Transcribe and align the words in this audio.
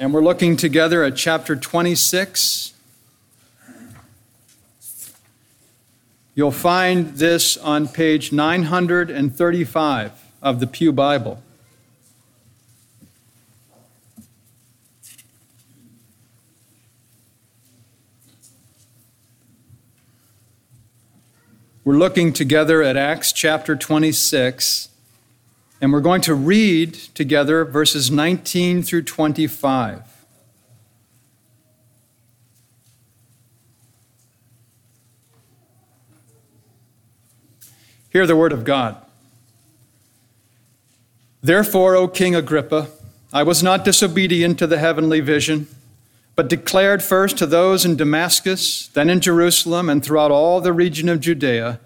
And 0.00 0.14
we're 0.14 0.22
looking 0.22 0.56
together 0.56 1.02
at 1.02 1.16
chapter 1.16 1.56
26. 1.56 2.72
You'll 6.36 6.52
find 6.52 7.16
this 7.16 7.56
on 7.56 7.88
page 7.88 8.30
935 8.30 10.12
of 10.40 10.60
the 10.60 10.68
Pew 10.68 10.92
Bible. 10.92 11.42
We're 21.84 21.96
looking 21.96 22.32
together 22.32 22.84
at 22.84 22.96
Acts 22.96 23.32
chapter 23.32 23.74
26, 23.74 24.87
and 25.80 25.92
we're 25.92 26.00
going 26.00 26.20
to 26.22 26.34
read 26.34 26.94
together 26.94 27.64
verses 27.64 28.10
19 28.10 28.82
through 28.82 29.02
25. 29.02 30.02
Hear 38.10 38.26
the 38.26 38.36
word 38.36 38.52
of 38.52 38.64
God. 38.64 38.96
Therefore, 41.40 41.94
O 41.94 42.08
King 42.08 42.34
Agrippa, 42.34 42.88
I 43.32 43.42
was 43.42 43.62
not 43.62 43.84
disobedient 43.84 44.58
to 44.58 44.66
the 44.66 44.78
heavenly 44.78 45.20
vision, 45.20 45.68
but 46.34 46.48
declared 46.48 47.02
first 47.02 47.38
to 47.38 47.46
those 47.46 47.84
in 47.84 47.96
Damascus, 47.96 48.88
then 48.88 49.08
in 49.10 49.20
Jerusalem, 49.20 49.88
and 49.88 50.04
throughout 50.04 50.30
all 50.30 50.60
the 50.60 50.72
region 50.72 51.08
of 51.08 51.20
Judea, 51.20 51.78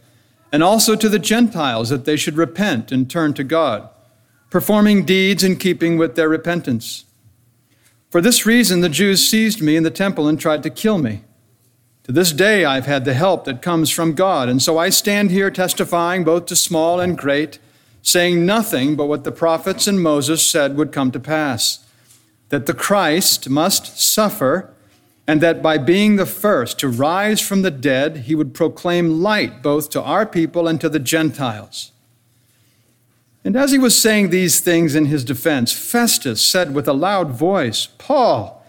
and 0.52 0.62
also 0.62 0.94
to 0.94 1.08
the 1.08 1.18
Gentiles 1.18 1.88
that 1.88 2.04
they 2.04 2.16
should 2.16 2.36
repent 2.36 2.92
and 2.92 3.10
turn 3.10 3.34
to 3.34 3.42
God, 3.42 3.88
performing 4.50 5.04
deeds 5.04 5.42
in 5.42 5.56
keeping 5.56 5.96
with 5.96 6.14
their 6.14 6.28
repentance. 6.28 7.06
For 8.10 8.20
this 8.20 8.44
reason, 8.44 8.82
the 8.82 8.90
Jews 8.90 9.26
seized 9.26 9.62
me 9.62 9.74
in 9.74 9.82
the 9.82 9.90
temple 9.90 10.28
and 10.28 10.38
tried 10.38 10.62
to 10.64 10.70
kill 10.70 10.98
me. 10.98 11.22
To 12.04 12.12
this 12.12 12.32
day, 12.32 12.64
I've 12.64 12.86
had 12.86 13.04
the 13.04 13.14
help 13.14 13.44
that 13.44 13.62
comes 13.62 13.88
from 13.88 14.14
God, 14.14 14.48
and 14.48 14.60
so 14.60 14.76
I 14.76 14.90
stand 14.90 15.30
here 15.30 15.50
testifying 15.50 16.22
both 16.22 16.46
to 16.46 16.56
small 16.56 17.00
and 17.00 17.16
great, 17.16 17.58
saying 18.02 18.44
nothing 18.44 18.96
but 18.96 19.06
what 19.06 19.24
the 19.24 19.32
prophets 19.32 19.86
and 19.86 20.02
Moses 20.02 20.46
said 20.46 20.76
would 20.76 20.92
come 20.92 21.10
to 21.12 21.20
pass 21.20 21.86
that 22.52 22.66
the 22.66 22.74
Christ 22.74 23.48
must 23.48 23.98
suffer, 23.98 24.74
and 25.26 25.40
that 25.40 25.62
by 25.62 25.78
being 25.78 26.16
the 26.16 26.26
first 26.26 26.78
to 26.80 26.88
rise 26.88 27.40
from 27.40 27.62
the 27.62 27.70
dead, 27.70 28.18
he 28.18 28.34
would 28.34 28.54
proclaim 28.54 29.22
light 29.22 29.62
both 29.62 29.90
to 29.90 30.02
our 30.02 30.26
people 30.26 30.66
and 30.66 30.80
to 30.80 30.88
the 30.88 30.98
Gentiles. 30.98 31.92
And 33.44 33.56
as 33.56 33.72
he 33.72 33.78
was 33.78 34.00
saying 34.00 34.30
these 34.30 34.60
things 34.60 34.94
in 34.94 35.06
his 35.06 35.24
defense, 35.24 35.72
Festus 35.72 36.44
said 36.44 36.74
with 36.74 36.86
a 36.86 36.92
loud 36.92 37.30
voice, 37.30 37.88
Paul, 37.98 38.64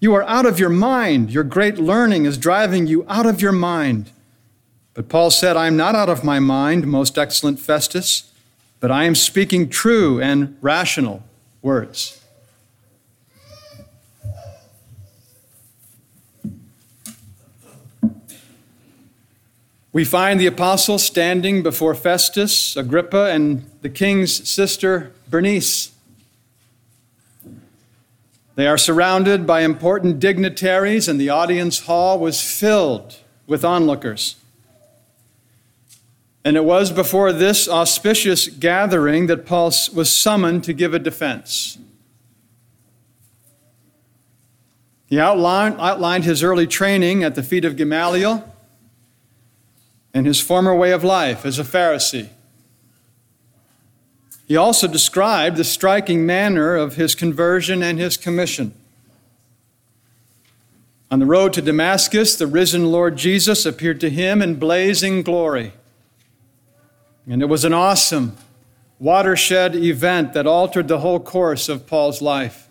you 0.00 0.14
are 0.14 0.22
out 0.24 0.46
of 0.46 0.58
your 0.58 0.70
mind. 0.70 1.30
Your 1.30 1.44
great 1.44 1.78
learning 1.78 2.26
is 2.26 2.38
driving 2.38 2.86
you 2.86 3.04
out 3.08 3.26
of 3.26 3.40
your 3.40 3.52
mind. 3.52 4.10
But 4.92 5.08
Paul 5.08 5.30
said, 5.30 5.56
I 5.56 5.66
am 5.66 5.76
not 5.76 5.96
out 5.96 6.08
of 6.08 6.22
my 6.22 6.38
mind, 6.38 6.86
most 6.86 7.18
excellent 7.18 7.58
Festus, 7.58 8.30
but 8.80 8.90
I 8.90 9.04
am 9.04 9.14
speaking 9.14 9.68
true 9.68 10.20
and 10.20 10.56
rational 10.60 11.24
words. 11.62 12.23
We 19.94 20.04
find 20.04 20.40
the 20.40 20.48
apostle 20.48 20.98
standing 20.98 21.62
before 21.62 21.94
Festus, 21.94 22.76
Agrippa, 22.76 23.30
and 23.30 23.70
the 23.80 23.88
king's 23.88 24.48
sister, 24.50 25.12
Bernice. 25.30 25.92
They 28.56 28.66
are 28.66 28.76
surrounded 28.76 29.46
by 29.46 29.60
important 29.60 30.18
dignitaries, 30.18 31.06
and 31.06 31.20
the 31.20 31.30
audience 31.30 31.86
hall 31.86 32.18
was 32.18 32.42
filled 32.42 33.20
with 33.46 33.64
onlookers. 33.64 34.34
And 36.44 36.56
it 36.56 36.64
was 36.64 36.90
before 36.90 37.32
this 37.32 37.68
auspicious 37.68 38.48
gathering 38.48 39.28
that 39.28 39.46
Paul 39.46 39.72
was 39.94 40.10
summoned 40.10 40.64
to 40.64 40.72
give 40.72 40.92
a 40.92 40.98
defense. 40.98 41.78
He 45.06 45.20
outlined, 45.20 45.76
outlined 45.78 46.24
his 46.24 46.42
early 46.42 46.66
training 46.66 47.22
at 47.22 47.36
the 47.36 47.44
feet 47.44 47.64
of 47.64 47.76
Gamaliel 47.76 48.50
and 50.14 50.26
his 50.26 50.40
former 50.40 50.74
way 50.74 50.92
of 50.92 51.02
life 51.02 51.44
as 51.44 51.58
a 51.58 51.64
Pharisee. 51.64 52.28
He 54.46 54.56
also 54.56 54.86
described 54.86 55.56
the 55.56 55.64
striking 55.64 56.24
manner 56.24 56.76
of 56.76 56.94
his 56.94 57.14
conversion 57.14 57.82
and 57.82 57.98
his 57.98 58.16
commission. 58.16 58.72
On 61.10 61.18
the 61.18 61.26
road 61.26 61.52
to 61.54 61.62
Damascus, 61.62 62.36
the 62.36 62.46
risen 62.46 62.92
Lord 62.92 63.16
Jesus 63.16 63.66
appeared 63.66 64.00
to 64.00 64.10
him 64.10 64.40
in 64.40 64.56
blazing 64.56 65.22
glory. 65.22 65.72
And 67.26 67.42
it 67.42 67.46
was 67.46 67.64
an 67.64 67.72
awesome 67.72 68.36
watershed 68.98 69.74
event 69.74 70.32
that 70.34 70.46
altered 70.46 70.88
the 70.88 71.00
whole 71.00 71.20
course 71.20 71.68
of 71.68 71.86
Paul's 71.86 72.22
life. 72.22 72.68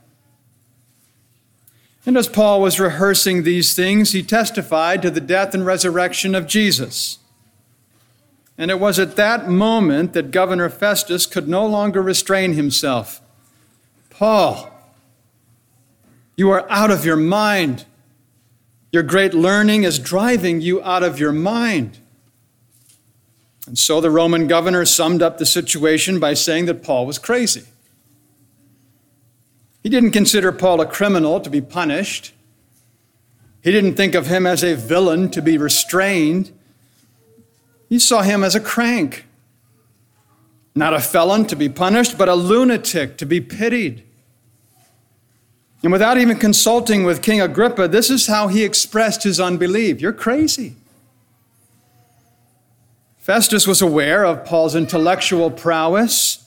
And 2.05 2.17
as 2.17 2.27
Paul 2.27 2.61
was 2.61 2.79
rehearsing 2.79 3.43
these 3.43 3.73
things, 3.73 4.11
he 4.11 4.23
testified 4.23 5.01
to 5.01 5.09
the 5.09 5.21
death 5.21 5.53
and 5.53 5.65
resurrection 5.65 6.35
of 6.35 6.47
Jesus. 6.47 7.17
And 8.57 8.69
it 8.69 8.79
was 8.79 8.99
at 8.99 9.15
that 9.15 9.49
moment 9.49 10.13
that 10.13 10.31
Governor 10.31 10.69
Festus 10.69 11.25
could 11.25 11.47
no 11.47 11.65
longer 11.65 12.01
restrain 12.01 12.53
himself. 12.53 13.21
Paul, 14.09 14.69
you 16.35 16.49
are 16.51 16.69
out 16.69 16.91
of 16.91 17.05
your 17.05 17.15
mind. 17.15 17.85
Your 18.91 19.03
great 19.03 19.33
learning 19.33 19.83
is 19.83 19.97
driving 19.97 20.61
you 20.61 20.83
out 20.83 21.03
of 21.03 21.19
your 21.19 21.31
mind. 21.31 21.97
And 23.65 23.77
so 23.77 24.01
the 24.01 24.11
Roman 24.11 24.47
governor 24.47 24.85
summed 24.85 25.21
up 25.21 25.37
the 25.37 25.45
situation 25.45 26.19
by 26.19 26.33
saying 26.33 26.65
that 26.65 26.83
Paul 26.83 27.05
was 27.05 27.17
crazy. 27.17 27.63
He 29.81 29.89
didn't 29.89 30.11
consider 30.11 30.51
Paul 30.51 30.79
a 30.81 30.85
criminal 30.85 31.39
to 31.39 31.49
be 31.49 31.61
punished. 31.61 32.33
He 33.63 33.71
didn't 33.71 33.95
think 33.95 34.15
of 34.15 34.27
him 34.27 34.45
as 34.45 34.63
a 34.63 34.75
villain 34.75 35.29
to 35.31 35.41
be 35.41 35.57
restrained. 35.57 36.51
He 37.93 37.99
saw 37.99 38.23
him 38.23 38.43
as 38.43 38.55
a 38.55 38.59
crank, 38.59 39.23
not 40.73 40.95
a 40.95 40.99
felon 40.99 41.45
to 41.45 41.55
be 41.55 41.69
punished, 41.69 42.17
but 42.17 42.27
a 42.27 42.33
lunatic 42.33 43.19
to 43.19 43.25
be 43.27 43.39
pitied. 43.39 44.01
And 45.83 45.91
without 45.91 46.17
even 46.17 46.39
consulting 46.39 47.03
with 47.03 47.21
King 47.21 47.39
Agrippa, 47.39 47.87
this 47.87 48.09
is 48.09 48.25
how 48.25 48.47
he 48.47 48.63
expressed 48.63 49.21
his 49.21 49.39
unbelief 49.39 50.01
You're 50.01 50.11
crazy. 50.11 50.75
Festus 53.19 53.67
was 53.67 53.79
aware 53.79 54.25
of 54.25 54.43
Paul's 54.43 54.75
intellectual 54.75 55.51
prowess. 55.51 56.43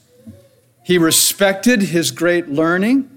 He 0.83 0.97
respected 0.97 1.81
his 1.81 2.11
great 2.11 2.49
learning. 2.49 3.09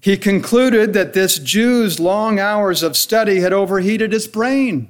He 0.00 0.16
concluded 0.16 0.94
that 0.94 1.12
this 1.12 1.38
Jew's 1.38 2.00
long 2.00 2.40
hours 2.40 2.82
of 2.82 2.96
study 2.96 3.40
had 3.40 3.52
overheated 3.52 4.12
his 4.12 4.26
brain. 4.26 4.88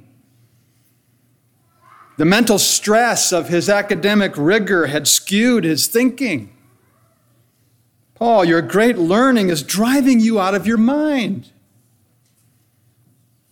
The 2.17 2.25
mental 2.25 2.57
stress 2.57 3.33
of 3.33 3.49
his 3.49 3.69
academic 3.69 4.33
rigor 4.37 4.87
had 4.87 5.07
skewed 5.07 5.63
his 5.63 5.87
thinking. 5.87 6.55
Paul, 8.13 8.45
your 8.45 8.61
great 8.61 8.97
learning 8.97 9.49
is 9.49 9.61
driving 9.61 10.21
you 10.21 10.39
out 10.39 10.55
of 10.55 10.65
your 10.65 10.77
mind. 10.77 11.49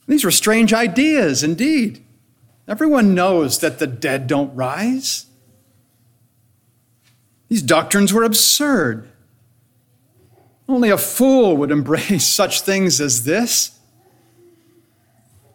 These 0.08 0.24
were 0.24 0.32
strange 0.32 0.74
ideas 0.74 1.44
indeed. 1.44 2.04
Everyone 2.68 3.14
knows 3.14 3.60
that 3.60 3.80
the 3.80 3.88
dead 3.88 4.28
don't 4.28 4.56
rise. 4.56 5.26
These 7.50 7.62
doctrines 7.62 8.14
were 8.14 8.24
absurd. 8.24 9.10
Only 10.68 10.90
a 10.90 10.98
fool 10.98 11.58
would 11.58 11.72
embrace 11.72 12.26
such 12.28 12.62
things 12.62 13.02
as 13.02 13.26
this. 13.26 13.78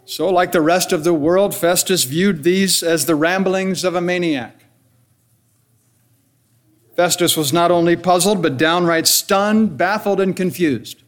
So, 0.09 0.31
like 0.31 0.53
the 0.53 0.63
rest 0.63 0.91
of 0.91 1.05
the 1.05 1.13
world, 1.13 1.55
Festus 1.55 2.05
viewed 2.05 2.43
these 2.43 2.83
as 2.83 3.05
the 3.05 3.15
ramblings 3.15 3.85
of 3.85 3.95
a 3.95 4.01
maniac. 4.01 4.65
Festus 6.97 7.37
was 7.37 7.53
not 7.53 7.71
only 7.71 7.95
puzzled, 7.95 8.41
but 8.41 8.57
downright 8.57 9.07
stunned, 9.07 9.77
baffled, 9.77 10.19
and 10.19 10.35
confused. 10.35 11.03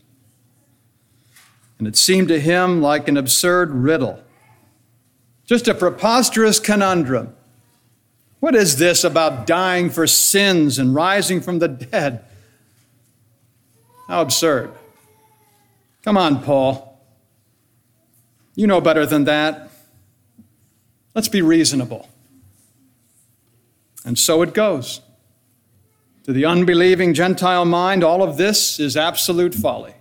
and 1.78 1.88
it 1.88 1.96
seemed 1.96 2.28
to 2.28 2.38
him 2.38 2.82
like 2.82 3.08
an 3.08 3.16
absurd 3.16 3.70
riddle, 3.70 4.22
just 5.46 5.66
a 5.66 5.72
preposterous 5.72 6.60
conundrum. 6.60 7.34
What 8.40 8.54
is 8.54 8.76
this 8.76 9.02
about 9.02 9.46
dying 9.46 9.88
for 9.88 10.06
sins 10.06 10.78
and 10.78 10.94
rising 10.94 11.40
from 11.40 11.58
the 11.58 11.68
dead? 11.68 12.22
How 14.08 14.20
absurd. 14.20 14.72
Come 16.04 16.18
on, 16.18 16.42
Paul. 16.42 16.89
You 18.60 18.66
know 18.66 18.82
better 18.82 19.06
than 19.06 19.24
that. 19.24 19.70
Let's 21.14 21.28
be 21.28 21.40
reasonable. 21.40 22.10
And 24.04 24.18
so 24.18 24.42
it 24.42 24.52
goes. 24.52 25.00
To 26.24 26.34
the 26.34 26.44
unbelieving 26.44 27.14
Gentile 27.14 27.64
mind, 27.64 28.04
all 28.04 28.22
of 28.22 28.36
this 28.36 28.78
is 28.78 28.98
absolute 28.98 29.54
folly. 29.54 29.94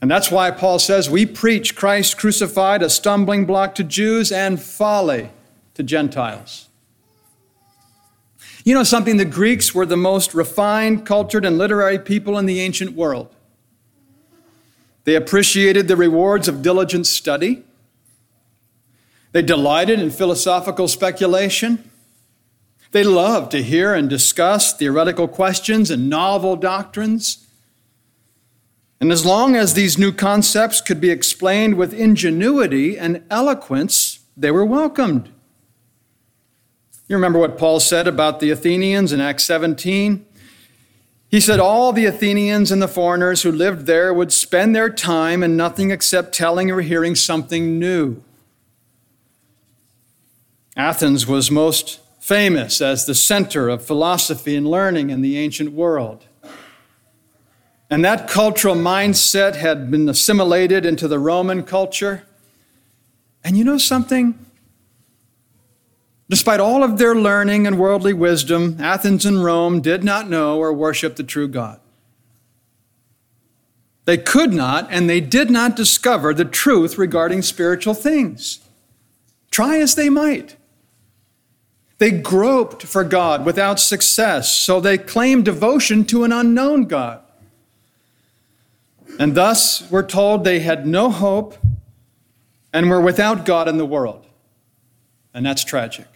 And 0.00 0.08
that's 0.08 0.30
why 0.30 0.52
Paul 0.52 0.78
says 0.78 1.10
we 1.10 1.26
preach 1.26 1.74
Christ 1.74 2.18
crucified, 2.18 2.84
a 2.84 2.88
stumbling 2.88 3.46
block 3.46 3.74
to 3.74 3.82
Jews 3.82 4.30
and 4.30 4.62
folly 4.62 5.30
to 5.74 5.82
Gentiles. 5.82 6.68
You 8.64 8.74
know 8.74 8.84
something? 8.84 9.16
The 9.16 9.24
Greeks 9.24 9.74
were 9.74 9.86
the 9.86 9.96
most 9.96 10.34
refined, 10.34 11.04
cultured, 11.04 11.44
and 11.44 11.58
literary 11.58 11.98
people 11.98 12.38
in 12.38 12.46
the 12.46 12.60
ancient 12.60 12.92
world. 12.92 13.34
They 15.04 15.14
appreciated 15.14 15.86
the 15.86 15.96
rewards 15.96 16.48
of 16.48 16.62
diligent 16.62 17.06
study. 17.06 17.62
They 19.32 19.42
delighted 19.42 20.00
in 20.00 20.10
philosophical 20.10 20.88
speculation. 20.88 21.90
They 22.92 23.04
loved 23.04 23.50
to 23.50 23.62
hear 23.62 23.92
and 23.94 24.08
discuss 24.08 24.72
theoretical 24.72 25.28
questions 25.28 25.90
and 25.90 26.08
novel 26.08 26.56
doctrines. 26.56 27.46
And 29.00 29.12
as 29.12 29.26
long 29.26 29.56
as 29.56 29.74
these 29.74 29.98
new 29.98 30.12
concepts 30.12 30.80
could 30.80 31.00
be 31.00 31.10
explained 31.10 31.74
with 31.74 31.92
ingenuity 31.92 32.96
and 32.96 33.22
eloquence, 33.28 34.20
they 34.36 34.50
were 34.50 34.64
welcomed. 34.64 35.30
You 37.06 37.16
remember 37.16 37.38
what 37.38 37.58
Paul 37.58 37.80
said 37.80 38.08
about 38.08 38.40
the 38.40 38.50
Athenians 38.50 39.12
in 39.12 39.20
Acts 39.20 39.44
17? 39.44 40.24
He 41.34 41.40
said 41.40 41.58
all 41.58 41.92
the 41.92 42.06
Athenians 42.06 42.70
and 42.70 42.80
the 42.80 42.86
foreigners 42.86 43.42
who 43.42 43.50
lived 43.50 43.86
there 43.86 44.14
would 44.14 44.32
spend 44.32 44.76
their 44.76 44.88
time 44.88 45.42
in 45.42 45.56
nothing 45.56 45.90
except 45.90 46.32
telling 46.32 46.70
or 46.70 46.80
hearing 46.80 47.16
something 47.16 47.76
new. 47.76 48.22
Athens 50.76 51.26
was 51.26 51.50
most 51.50 51.98
famous 52.20 52.80
as 52.80 53.04
the 53.04 53.16
center 53.16 53.68
of 53.68 53.84
philosophy 53.84 54.54
and 54.54 54.70
learning 54.70 55.10
in 55.10 55.22
the 55.22 55.36
ancient 55.36 55.72
world. 55.72 56.24
And 57.90 58.04
that 58.04 58.28
cultural 58.28 58.76
mindset 58.76 59.56
had 59.56 59.90
been 59.90 60.08
assimilated 60.08 60.86
into 60.86 61.08
the 61.08 61.18
Roman 61.18 61.64
culture. 61.64 62.22
And 63.42 63.58
you 63.58 63.64
know 63.64 63.78
something? 63.78 64.38
Despite 66.28 66.60
all 66.60 66.82
of 66.82 66.98
their 66.98 67.14
learning 67.14 67.66
and 67.66 67.78
worldly 67.78 68.14
wisdom, 68.14 68.78
Athens 68.80 69.26
and 69.26 69.44
Rome 69.44 69.80
did 69.80 70.02
not 70.02 70.28
know 70.28 70.58
or 70.58 70.72
worship 70.72 71.16
the 71.16 71.22
true 71.22 71.48
God. 71.48 71.80
They 74.06 74.18
could 74.18 74.52
not 74.52 74.86
and 74.90 75.08
they 75.08 75.20
did 75.20 75.50
not 75.50 75.76
discover 75.76 76.32
the 76.32 76.44
truth 76.44 76.98
regarding 76.98 77.42
spiritual 77.42 77.94
things. 77.94 78.60
Try 79.50 79.78
as 79.78 79.94
they 79.94 80.08
might. 80.08 80.56
They 81.98 82.10
groped 82.10 82.82
for 82.82 83.04
God 83.04 83.46
without 83.46 83.78
success, 83.78 84.52
so 84.52 84.80
they 84.80 84.98
claimed 84.98 85.44
devotion 85.44 86.04
to 86.06 86.24
an 86.24 86.32
unknown 86.32 86.84
God. 86.84 87.20
And 89.18 89.34
thus, 89.36 89.88
we're 89.90 90.06
told 90.06 90.42
they 90.42 90.60
had 90.60 90.86
no 90.86 91.08
hope 91.08 91.56
and 92.72 92.90
were 92.90 93.00
without 93.00 93.46
God 93.46 93.68
in 93.68 93.78
the 93.78 93.86
world. 93.86 94.26
And 95.32 95.46
that's 95.46 95.62
tragic. 95.62 96.06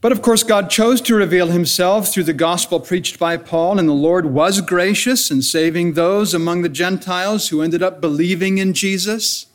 But 0.00 0.12
of 0.12 0.22
course, 0.22 0.42
God 0.42 0.70
chose 0.70 1.00
to 1.02 1.14
reveal 1.14 1.48
himself 1.48 2.08
through 2.08 2.24
the 2.24 2.32
gospel 2.32 2.80
preached 2.80 3.18
by 3.18 3.36
Paul, 3.36 3.78
and 3.78 3.88
the 3.88 3.92
Lord 3.92 4.26
was 4.26 4.60
gracious 4.62 5.30
in 5.30 5.42
saving 5.42 5.92
those 5.92 6.32
among 6.32 6.62
the 6.62 6.70
Gentiles 6.70 7.48
who 7.48 7.60
ended 7.60 7.82
up 7.82 8.00
believing 8.00 8.58
in 8.58 8.72
Jesus. 8.72 9.46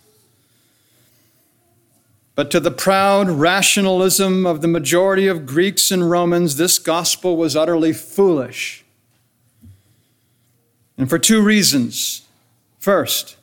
But 2.36 2.52
to 2.52 2.60
the 2.60 2.70
proud 2.70 3.30
rationalism 3.30 4.46
of 4.46 4.62
the 4.62 4.68
majority 4.68 5.26
of 5.26 5.46
Greeks 5.46 5.90
and 5.90 6.12
Romans, 6.12 6.58
this 6.58 6.78
gospel 6.78 7.38
was 7.38 7.56
utterly 7.56 7.94
foolish 7.94 8.86
and 10.98 11.10
for 11.10 11.20
two 11.20 11.42
reasons. 11.42 12.22
First, 12.80 13.38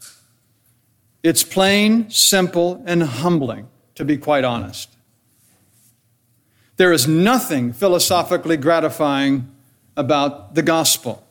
it's 1.22 1.42
plain, 1.42 2.10
simple, 2.10 2.82
and 2.86 3.02
humbling, 3.02 3.68
to 3.94 4.04
be 4.04 4.16
quite 4.16 4.44
honest. 4.44 4.91
There 6.82 6.92
is 6.92 7.06
nothing 7.06 7.72
philosophically 7.72 8.56
gratifying 8.56 9.48
about 9.96 10.56
the 10.56 10.62
gospel. 10.62 11.24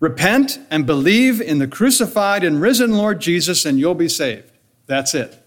Repent 0.00 0.58
and 0.70 0.86
believe 0.86 1.38
in 1.38 1.58
the 1.58 1.68
crucified 1.68 2.42
and 2.42 2.58
risen 2.58 2.96
Lord 2.96 3.20
Jesus, 3.20 3.66
and 3.66 3.78
you'll 3.78 3.94
be 3.94 4.08
saved. 4.08 4.50
That's 4.86 5.14
it. 5.14 5.44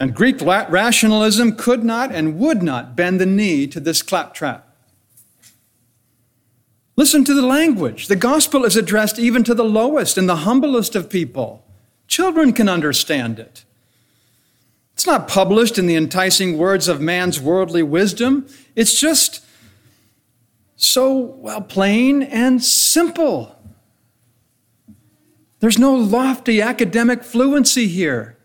And 0.00 0.14
Greek 0.14 0.40
rationalism 0.40 1.54
could 1.54 1.84
not 1.84 2.14
and 2.14 2.38
would 2.38 2.62
not 2.62 2.96
bend 2.96 3.20
the 3.20 3.26
knee 3.26 3.66
to 3.66 3.78
this 3.78 4.00
claptrap. 4.00 4.74
Listen 6.96 7.24
to 7.26 7.34
the 7.34 7.46
language. 7.46 8.06
The 8.06 8.16
gospel 8.16 8.64
is 8.64 8.74
addressed 8.74 9.18
even 9.18 9.44
to 9.44 9.52
the 9.52 9.64
lowest 9.64 10.16
and 10.16 10.26
the 10.26 10.48
humblest 10.48 10.96
of 10.96 11.10
people. 11.10 11.62
Children 12.08 12.54
can 12.54 12.70
understand 12.70 13.38
it. 13.38 13.66
It's 15.00 15.06
not 15.06 15.28
published 15.28 15.78
in 15.78 15.86
the 15.86 15.96
enticing 15.96 16.58
words 16.58 16.86
of 16.86 17.00
man's 17.00 17.40
worldly 17.40 17.82
wisdom. 17.82 18.46
It's 18.76 19.00
just 19.00 19.42
so, 20.76 21.10
well, 21.16 21.62
plain 21.62 22.22
and 22.22 22.62
simple. 22.62 23.58
There's 25.60 25.78
no 25.78 25.94
lofty 25.94 26.60
academic 26.60 27.24
fluency 27.24 27.86
here. 27.86 28.36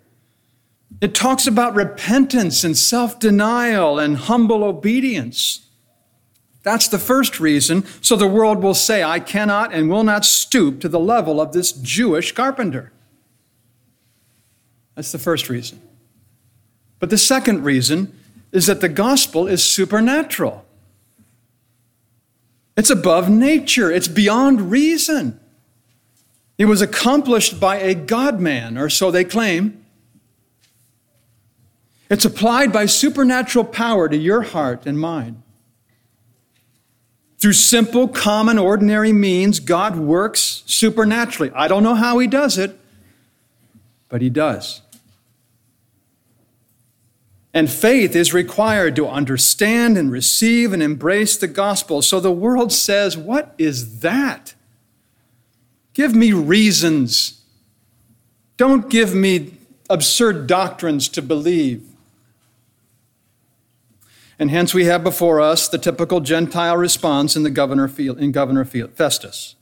It 1.02 1.14
talks 1.14 1.46
about 1.46 1.76
repentance 1.76 2.64
and 2.64 2.78
self 2.78 3.20
denial 3.20 4.00
and 4.00 4.16
humble 4.16 4.64
obedience. 4.64 5.68
That's 6.64 6.88
the 6.88 7.00
first 7.00 7.38
reason. 7.38 7.84
So 8.00 8.16
the 8.16 8.30
world 8.30 8.64
will 8.64 8.74
say, 8.74 9.04
I 9.04 9.20
cannot 9.20 9.74
and 9.74 9.90
will 9.90 10.06
not 10.06 10.24
stoop 10.24 10.80
to 10.80 10.88
the 10.88 11.02
level 11.02 11.42
of 11.42 11.52
this 11.52 11.74
Jewish 11.74 12.32
carpenter. 12.32 12.94
That's 14.96 15.12
the 15.12 15.20
first 15.20 15.50
reason. 15.50 15.82
But 17.00 17.10
the 17.10 17.18
second 17.18 17.64
reason 17.64 18.18
is 18.52 18.68
that 18.68 18.82
the 18.82 18.90
gospel 18.90 19.48
is 19.48 19.64
supernatural. 19.64 20.66
It's 22.78 22.90
above 22.90 23.30
nature, 23.30 23.92
it's 23.92 24.08
beyond 24.08 24.72
reason. 24.72 25.40
It 26.58 26.66
was 26.66 26.82
accomplished 26.82 27.60
by 27.60 27.78
a 27.78 27.94
God 27.94 28.40
man, 28.40 28.78
or 28.78 28.90
so 28.90 29.12
they 29.12 29.26
claim. 29.26 29.86
It's 32.10 32.24
applied 32.24 32.72
by 32.72 32.86
supernatural 32.86 33.66
power 33.66 34.08
to 34.08 34.16
your 34.16 34.42
heart 34.42 34.86
and 34.86 34.98
mind. 35.00 35.42
Through 37.40 37.54
simple, 37.54 38.08
common, 38.08 38.58
ordinary 38.58 39.12
means, 39.12 39.60
God 39.60 39.98
works 39.98 40.64
supernaturally. 40.66 41.52
I 41.54 41.68
don't 41.68 41.84
know 41.84 41.96
how 41.96 42.18
He 42.20 42.28
does 42.28 42.58
it, 42.58 42.80
but 44.08 44.22
He 44.22 44.30
does. 44.30 44.82
And 47.56 47.72
faith 47.72 48.18
is 48.18 48.34
required 48.34 48.98
to 48.98 49.08
understand 49.08 49.98
and 49.98 50.12
receive 50.12 50.74
and 50.74 50.84
embrace 50.84 51.38
the 51.38 51.48
gospel. 51.48 52.02
So 52.02 52.20
the 52.20 52.30
world 52.30 52.74
says, 52.74 53.18
What 53.18 53.56
is 53.58 54.02
that? 54.02 54.54
Give 55.94 56.14
me 56.14 56.34
reasons. 56.34 57.42
Don't 58.58 58.90
give 58.90 59.16
me 59.16 59.54
absurd 59.90 60.48
doctrines 60.48 61.08
to 61.08 61.22
believe. 61.22 61.88
And 64.38 64.52
hence 64.52 64.74
we 64.74 64.84
have 64.86 65.02
before 65.02 65.40
us 65.40 65.70
the 65.70 65.78
typical 65.78 66.20
Gentile 66.20 66.76
response 66.76 67.38
in, 67.38 67.44
the 67.44 67.50
governor, 67.50 67.90
in 67.98 68.34
Governor 68.34 68.66
Festus. 68.66 69.56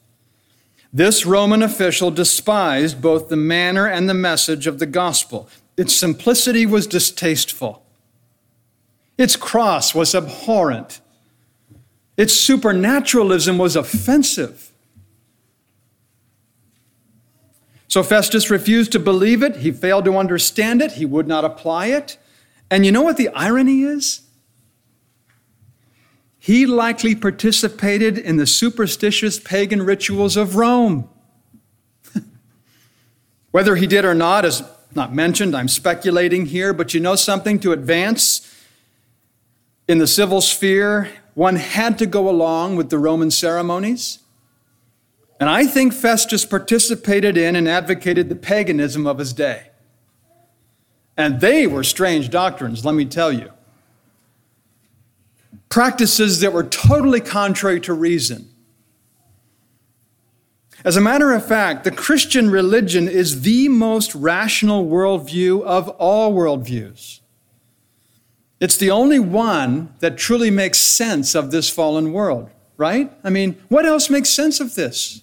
This 0.91 1.27
Roman 1.27 1.61
official 1.61 2.09
despised 2.09 3.03
both 3.03 3.29
the 3.29 3.35
manner 3.35 3.85
and 3.85 4.09
the 4.09 4.15
message 4.15 4.65
of 4.65 4.79
the 4.79 4.87
gospel. 4.87 5.47
Its 5.77 5.95
simplicity 5.95 6.65
was 6.65 6.87
distasteful. 6.87 7.82
Its 9.17 9.35
cross 9.35 9.93
was 9.93 10.15
abhorrent. 10.15 11.01
Its 12.17 12.33
supernaturalism 12.33 13.57
was 13.57 13.75
offensive. 13.75 14.71
So 17.87 18.01
Festus 18.01 18.49
refused 18.49 18.91
to 18.93 18.99
believe 18.99 19.43
it. 19.43 19.57
He 19.57 19.71
failed 19.71 20.05
to 20.05 20.17
understand 20.17 20.81
it. 20.81 20.93
He 20.93 21.05
would 21.05 21.27
not 21.27 21.45
apply 21.45 21.87
it. 21.87 22.17
And 22.71 22.85
you 22.85 22.91
know 22.91 23.03
what 23.03 23.17
the 23.17 23.29
irony 23.29 23.83
is? 23.83 24.23
he 26.43 26.65
likely 26.65 27.15
participated 27.15 28.17
in 28.17 28.35
the 28.35 28.45
superstitious 28.45 29.39
pagan 29.39 29.81
rituals 29.81 30.35
of 30.35 30.57
Rome. 30.57 31.07
Whether 33.51 33.77
he 33.77 33.87
did 33.87 34.03
or 34.03 34.13
not 34.13 34.43
is 34.43 34.61
not 34.93 35.15
mentioned. 35.15 35.55
I'm 35.55 35.69
speculating 35.69 36.47
here, 36.47 36.73
but 36.73 36.93
you 36.93 36.99
know 36.99 37.15
something? 37.15 37.59
To 37.59 37.71
advance 37.71 38.52
in 39.87 39.97
the 39.97 40.07
civil 40.07 40.41
sphere, 40.41 41.09
one 41.33 41.55
had 41.55 41.97
to 41.97 42.05
go 42.05 42.29
along 42.29 42.75
with 42.75 42.89
the 42.89 42.97
Roman 42.97 43.31
ceremonies. 43.31 44.19
And 45.39 45.49
I 45.49 45.65
think 45.65 45.93
Festus 45.93 46.45
participated 46.45 47.37
in 47.37 47.55
and 47.55 47.67
advocated 47.67 48.29
the 48.29 48.35
paganism 48.35 49.05
of 49.05 49.17
his 49.17 49.33
day. 49.33 49.69
And 51.17 51.41
they 51.41 51.67
were 51.67 51.83
strange 51.83 52.29
doctrines, 52.29 52.85
let 52.85 52.95
me 52.95 53.05
tell 53.05 53.31
you. 53.31 53.51
Practices 55.69 56.39
that 56.39 56.53
were 56.53 56.63
totally 56.63 57.19
contrary 57.19 57.79
to 57.81 57.93
reason. 57.93 58.49
As 60.85 60.97
a 60.97 61.01
matter 61.01 61.31
of 61.31 61.45
fact, 61.45 61.83
the 61.83 61.91
Christian 61.91 62.49
religion 62.49 63.07
is 63.07 63.41
the 63.41 63.69
most 63.69 64.13
rational 64.13 64.85
worldview 64.85 65.63
of 65.63 65.89
all 65.89 66.33
worldviews. 66.33 67.21
It's 68.63 68.77
the 68.77 68.91
only 68.91 69.19
one 69.19 69.93
that 69.99 70.17
truly 70.17 70.49
makes 70.49 70.77
sense 70.77 71.35
of 71.35 71.51
this 71.51 71.69
fallen 71.69 72.13
world, 72.13 72.49
right? 72.77 73.11
I 73.21 73.29
mean, 73.29 73.61
what 73.67 73.85
else 73.85 74.09
makes 74.09 74.29
sense 74.29 74.61
of 74.61 74.75
this? 74.75 75.21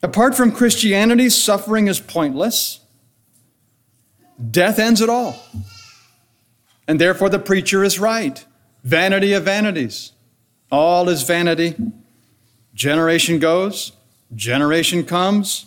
Apart 0.00 0.36
from 0.36 0.52
Christianity, 0.52 1.28
suffering 1.28 1.88
is 1.88 1.98
pointless. 1.98 2.78
Death 4.48 4.78
ends 4.78 5.00
it 5.00 5.08
all. 5.08 5.42
And 6.86 7.00
therefore, 7.00 7.28
the 7.28 7.40
preacher 7.40 7.82
is 7.82 7.98
right. 7.98 8.46
Vanity 8.84 9.32
of 9.32 9.42
vanities. 9.42 10.12
All 10.70 11.08
is 11.08 11.24
vanity. 11.24 11.74
Generation 12.74 13.40
goes, 13.40 13.90
generation 14.36 15.04
comes. 15.04 15.66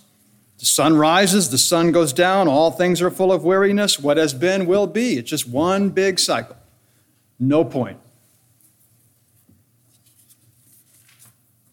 The 0.63 0.67
sun 0.67 0.95
rises, 0.95 1.49
the 1.49 1.57
sun 1.57 1.91
goes 1.91 2.13
down. 2.13 2.47
All 2.47 2.71
things 2.71 3.01
are 3.01 3.11
full 3.11 3.33
of 3.33 3.43
weariness. 3.43 3.99
What 3.99 4.15
has 4.15 4.33
been 4.33 4.65
will 4.65 4.87
be. 4.87 5.17
It's 5.17 5.29
just 5.29 5.45
one 5.45 5.89
big 5.89 6.19
cycle. 6.19 6.55
No 7.37 7.65
point. 7.65 7.99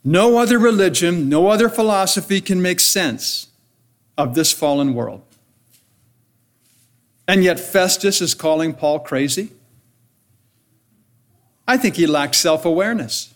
No 0.02 0.38
other 0.38 0.58
religion, 0.58 1.28
no 1.28 1.46
other 1.46 1.68
philosophy 1.68 2.40
can 2.40 2.60
make 2.60 2.80
sense 2.80 3.46
of 4.18 4.34
this 4.34 4.52
fallen 4.52 4.92
world. 4.92 5.22
And 7.28 7.44
yet, 7.44 7.60
Festus 7.60 8.20
is 8.20 8.34
calling 8.34 8.74
Paul 8.74 8.98
crazy. 8.98 9.52
I 11.68 11.76
think 11.76 11.94
he 11.94 12.08
lacks 12.08 12.38
self 12.38 12.64
awareness. 12.64 13.32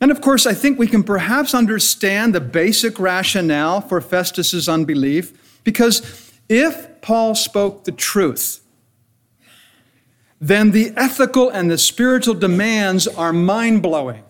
And 0.00 0.10
of 0.10 0.20
course, 0.20 0.46
I 0.46 0.54
think 0.54 0.78
we 0.78 0.86
can 0.86 1.02
perhaps 1.02 1.54
understand 1.54 2.34
the 2.34 2.40
basic 2.40 2.98
rationale 2.98 3.82
for 3.82 4.00
Festus's 4.00 4.68
unbelief 4.68 5.60
because 5.62 6.32
if 6.48 7.00
Paul 7.02 7.34
spoke 7.34 7.84
the 7.84 7.92
truth, 7.92 8.64
then 10.40 10.70
the 10.70 10.92
ethical 10.96 11.50
and 11.50 11.70
the 11.70 11.76
spiritual 11.76 12.34
demands 12.34 13.06
are 13.06 13.32
mind 13.32 13.82
blowing. 13.82 14.24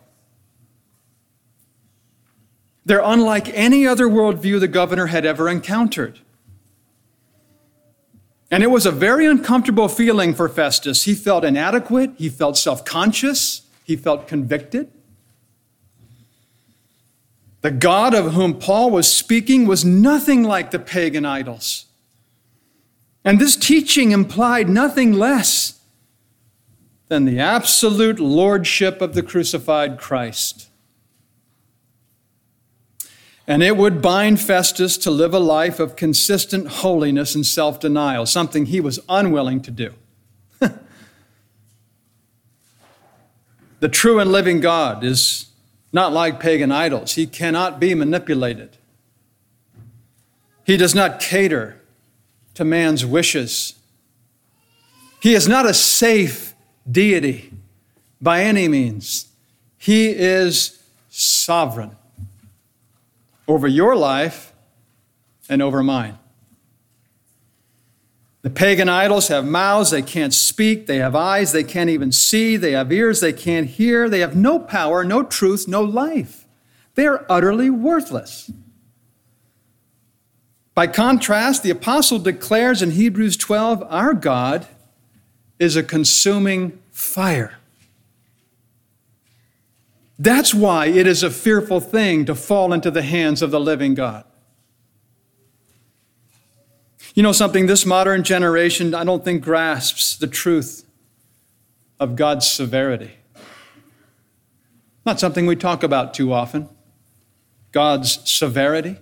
They're 2.84 3.02
unlike 3.04 3.48
any 3.50 3.86
other 3.86 4.06
worldview 4.06 4.58
the 4.58 4.66
governor 4.66 5.06
had 5.06 5.24
ever 5.24 5.48
encountered. 5.48 6.18
And 8.50 8.64
it 8.64 8.66
was 8.66 8.84
a 8.84 8.90
very 8.90 9.26
uncomfortable 9.26 9.86
feeling 9.86 10.34
for 10.34 10.48
Festus. 10.48 11.04
He 11.04 11.14
felt 11.14 11.44
inadequate, 11.44 12.14
he 12.16 12.28
felt 12.28 12.58
self 12.58 12.84
conscious, 12.84 13.62
he 13.84 13.94
felt 13.94 14.26
convicted. 14.26 14.90
The 17.62 17.70
God 17.70 18.14
of 18.14 18.32
whom 18.32 18.54
Paul 18.54 18.90
was 18.90 19.12
speaking 19.12 19.66
was 19.66 19.84
nothing 19.84 20.42
like 20.44 20.70
the 20.70 20.78
pagan 20.78 21.26
idols. 21.26 21.86
And 23.24 23.38
this 23.38 23.56
teaching 23.56 24.12
implied 24.12 24.68
nothing 24.68 25.12
less 25.12 25.78
than 27.08 27.26
the 27.26 27.38
absolute 27.38 28.18
lordship 28.18 29.02
of 29.02 29.14
the 29.14 29.22
crucified 29.22 29.98
Christ. 29.98 30.68
And 33.46 33.62
it 33.62 33.76
would 33.76 34.00
bind 34.00 34.40
Festus 34.40 34.96
to 34.98 35.10
live 35.10 35.34
a 35.34 35.40
life 35.40 35.80
of 35.80 35.96
consistent 35.96 36.68
holiness 36.68 37.34
and 37.34 37.44
self 37.44 37.80
denial, 37.80 38.24
something 38.24 38.66
he 38.66 38.80
was 38.80 39.00
unwilling 39.08 39.60
to 39.62 39.72
do. 39.72 39.92
the 43.80 43.88
true 43.88 44.20
and 44.20 44.30
living 44.30 44.60
God 44.60 45.02
is 45.02 45.49
not 45.92 46.12
like 46.12 46.40
pagan 46.40 46.70
idols, 46.70 47.14
he 47.14 47.26
cannot 47.26 47.80
be 47.80 47.94
manipulated. 47.94 48.76
He 50.64 50.76
does 50.76 50.94
not 50.94 51.20
cater 51.20 51.80
to 52.54 52.64
man's 52.64 53.04
wishes. 53.04 53.74
He 55.20 55.34
is 55.34 55.48
not 55.48 55.66
a 55.66 55.74
safe 55.74 56.54
deity 56.90 57.52
by 58.20 58.44
any 58.44 58.68
means. 58.68 59.26
He 59.76 60.10
is 60.10 60.80
sovereign 61.08 61.96
over 63.48 63.66
your 63.66 63.96
life 63.96 64.52
and 65.48 65.60
over 65.60 65.82
mine. 65.82 66.19
The 68.42 68.50
pagan 68.50 68.88
idols 68.88 69.28
have 69.28 69.44
mouths, 69.44 69.90
they 69.90 70.00
can't 70.00 70.32
speak. 70.32 70.86
They 70.86 70.96
have 70.96 71.14
eyes, 71.14 71.52
they 71.52 71.64
can't 71.64 71.90
even 71.90 72.10
see. 72.10 72.56
They 72.56 72.72
have 72.72 72.90
ears, 72.90 73.20
they 73.20 73.34
can't 73.34 73.66
hear. 73.66 74.08
They 74.08 74.20
have 74.20 74.34
no 74.34 74.58
power, 74.58 75.04
no 75.04 75.22
truth, 75.22 75.68
no 75.68 75.82
life. 75.82 76.46
They 76.94 77.06
are 77.06 77.26
utterly 77.28 77.68
worthless. 77.68 78.50
By 80.74 80.86
contrast, 80.86 81.62
the 81.62 81.70
apostle 81.70 82.18
declares 82.18 82.80
in 82.80 82.92
Hebrews 82.92 83.36
12 83.36 83.82
our 83.90 84.14
God 84.14 84.66
is 85.58 85.76
a 85.76 85.82
consuming 85.82 86.80
fire. 86.90 87.58
That's 90.18 90.54
why 90.54 90.86
it 90.86 91.06
is 91.06 91.22
a 91.22 91.30
fearful 91.30 91.80
thing 91.80 92.24
to 92.24 92.34
fall 92.34 92.72
into 92.72 92.90
the 92.90 93.02
hands 93.02 93.42
of 93.42 93.50
the 93.50 93.60
living 93.60 93.94
God. 93.94 94.24
You 97.20 97.22
know 97.22 97.32
something, 97.32 97.66
this 97.66 97.84
modern 97.84 98.24
generation, 98.24 98.94
I 98.94 99.04
don't 99.04 99.22
think, 99.22 99.42
grasps 99.42 100.16
the 100.16 100.26
truth 100.26 100.86
of 101.98 102.16
God's 102.16 102.50
severity. 102.50 103.10
Not 105.04 105.20
something 105.20 105.44
we 105.44 105.54
talk 105.54 105.82
about 105.82 106.14
too 106.14 106.32
often. 106.32 106.70
God's 107.72 108.26
severity. 108.26 108.96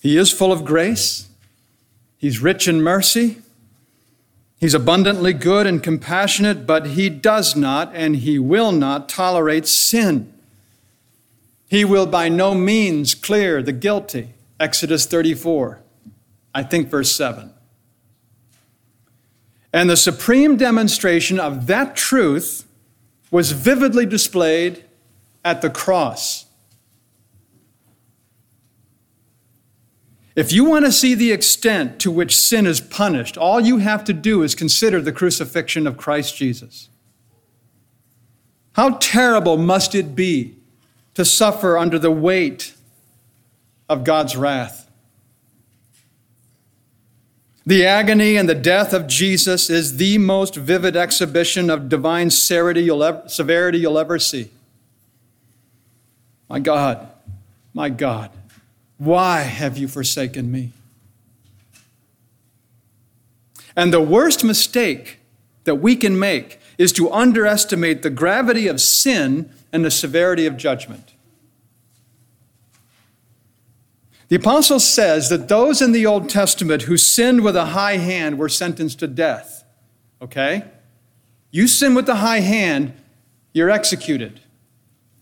He 0.00 0.16
is 0.16 0.30
full 0.30 0.52
of 0.52 0.64
grace, 0.64 1.28
He's 2.16 2.38
rich 2.38 2.68
in 2.68 2.80
mercy, 2.80 3.38
He's 4.60 4.72
abundantly 4.72 5.32
good 5.32 5.66
and 5.66 5.82
compassionate, 5.82 6.64
but 6.64 6.86
he 6.90 7.10
does 7.10 7.56
not 7.56 7.90
and 7.92 8.18
he 8.18 8.38
will 8.38 8.70
not 8.70 9.08
tolerate 9.08 9.66
sin. 9.66 10.32
He 11.66 11.84
will 11.84 12.06
by 12.06 12.28
no 12.28 12.54
means 12.54 13.16
clear 13.16 13.64
the 13.64 13.72
guilty. 13.72 14.34
Exodus 14.60 15.06
34, 15.06 15.80
I 16.56 16.62
think 16.62 16.88
verse 16.88 17.12
7. 17.12 17.52
And 19.74 19.90
the 19.90 19.96
supreme 19.96 20.56
demonstration 20.56 21.38
of 21.38 21.66
that 21.66 21.94
truth 21.94 22.66
was 23.30 23.52
vividly 23.52 24.06
displayed 24.06 24.82
at 25.44 25.60
the 25.60 25.68
cross. 25.68 26.46
If 30.34 30.50
you 30.50 30.64
want 30.64 30.86
to 30.86 30.92
see 30.92 31.14
the 31.14 31.30
extent 31.30 32.00
to 32.00 32.10
which 32.10 32.34
sin 32.34 32.66
is 32.66 32.80
punished, 32.80 33.36
all 33.36 33.60
you 33.60 33.76
have 33.78 34.02
to 34.04 34.14
do 34.14 34.42
is 34.42 34.54
consider 34.54 35.02
the 35.02 35.12
crucifixion 35.12 35.86
of 35.86 35.98
Christ 35.98 36.38
Jesus. 36.38 36.88
How 38.72 38.96
terrible 38.96 39.58
must 39.58 39.94
it 39.94 40.16
be 40.16 40.56
to 41.12 41.26
suffer 41.26 41.76
under 41.76 41.98
the 41.98 42.10
weight 42.10 42.72
of 43.90 44.04
God's 44.04 44.36
wrath? 44.36 44.85
The 47.66 47.84
agony 47.84 48.36
and 48.36 48.48
the 48.48 48.54
death 48.54 48.92
of 48.92 49.08
Jesus 49.08 49.68
is 49.68 49.96
the 49.96 50.18
most 50.18 50.54
vivid 50.54 50.96
exhibition 50.96 51.68
of 51.68 51.88
divine 51.88 52.30
severity 52.30 52.82
you'll 52.82 53.02
ever, 53.02 53.28
severity 53.28 53.78
you'll 53.78 53.98
ever 53.98 54.20
see. 54.20 54.50
My 56.48 56.60
God, 56.60 57.08
my 57.74 57.88
God. 57.88 58.30
Why 58.98 59.40
have 59.40 59.76
you 59.76 59.88
forsaken 59.88 60.52
me? 60.52 60.70
And 63.74 63.92
the 63.92 64.00
worst 64.00 64.44
mistake 64.44 65.18
that 65.64 65.74
we 65.74 65.96
can 65.96 66.16
make 66.16 66.60
is 66.78 66.92
to 66.92 67.10
underestimate 67.10 68.02
the 68.02 68.10
gravity 68.10 68.68
of 68.68 68.80
sin 68.80 69.50
and 69.72 69.84
the 69.84 69.90
severity 69.90 70.46
of 70.46 70.56
judgment. 70.56 71.14
The 74.28 74.36
apostle 74.36 74.80
says 74.80 75.28
that 75.28 75.48
those 75.48 75.80
in 75.80 75.92
the 75.92 76.06
Old 76.06 76.28
Testament 76.28 76.82
who 76.82 76.96
sinned 76.96 77.44
with 77.44 77.54
a 77.54 77.66
high 77.66 77.98
hand 77.98 78.38
were 78.38 78.48
sentenced 78.48 78.98
to 78.98 79.06
death. 79.06 79.64
Okay? 80.20 80.64
You 81.50 81.68
sin 81.68 81.94
with 81.94 82.06
the 82.06 82.16
high 82.16 82.40
hand, 82.40 82.94
you're 83.52 83.70
executed. 83.70 84.40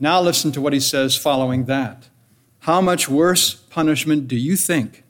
Now 0.01 0.21
listen 0.21 0.53
to 0.53 0.61
what 0.61 0.73
he 0.73 0.81
says 0.81 1.17
following 1.17 1.67
that. 1.67 2.09
How 2.61 2.81
much 2.81 3.09
worse 3.09 3.55
punishment 3.55 4.27
do 4.27 4.37
you 4.37 4.57
think 4.57 5.05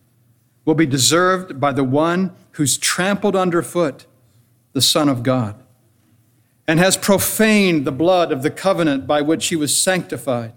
will 0.64 0.74
be 0.74 0.86
deserved 0.86 1.60
by 1.60 1.72
the 1.72 1.84
one 1.84 2.34
who's 2.52 2.76
trampled 2.76 3.36
underfoot 3.36 4.06
the 4.72 4.82
Son 4.82 5.08
of 5.08 5.22
God 5.22 5.54
and 6.66 6.80
has 6.80 6.96
profaned 6.96 7.86
the 7.86 7.92
blood 7.92 8.32
of 8.32 8.42
the 8.42 8.50
covenant 8.50 9.06
by 9.06 9.22
which 9.22 9.46
he 9.48 9.56
was 9.56 9.76
sanctified 9.76 10.52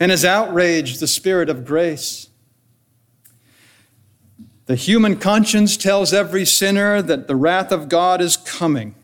and 0.00 0.10
has 0.10 0.24
outraged 0.24 1.00
the 1.00 1.06
Spirit 1.06 1.50
of 1.50 1.64
grace? 1.64 2.30
The 4.66 4.76
human 4.76 5.16
conscience 5.16 5.76
tells 5.76 6.12
every 6.12 6.44
sinner 6.44 7.00
that 7.00 7.28
the 7.28 7.36
wrath 7.36 7.70
of 7.70 7.88
God 7.88 8.20
is 8.20 8.36
coming. 8.36 8.96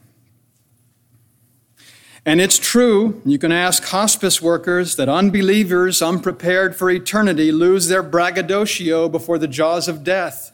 And 2.24 2.40
it's 2.40 2.58
true, 2.58 3.20
you 3.24 3.38
can 3.38 3.50
ask 3.50 3.84
hospice 3.84 4.40
workers, 4.40 4.94
that 4.96 5.08
unbelievers 5.08 6.02
unprepared 6.02 6.76
for 6.76 6.90
eternity 6.90 7.50
lose 7.50 7.88
their 7.88 8.02
braggadocio 8.02 9.08
before 9.08 9.38
the 9.38 9.48
jaws 9.48 9.88
of 9.88 10.04
death. 10.04 10.52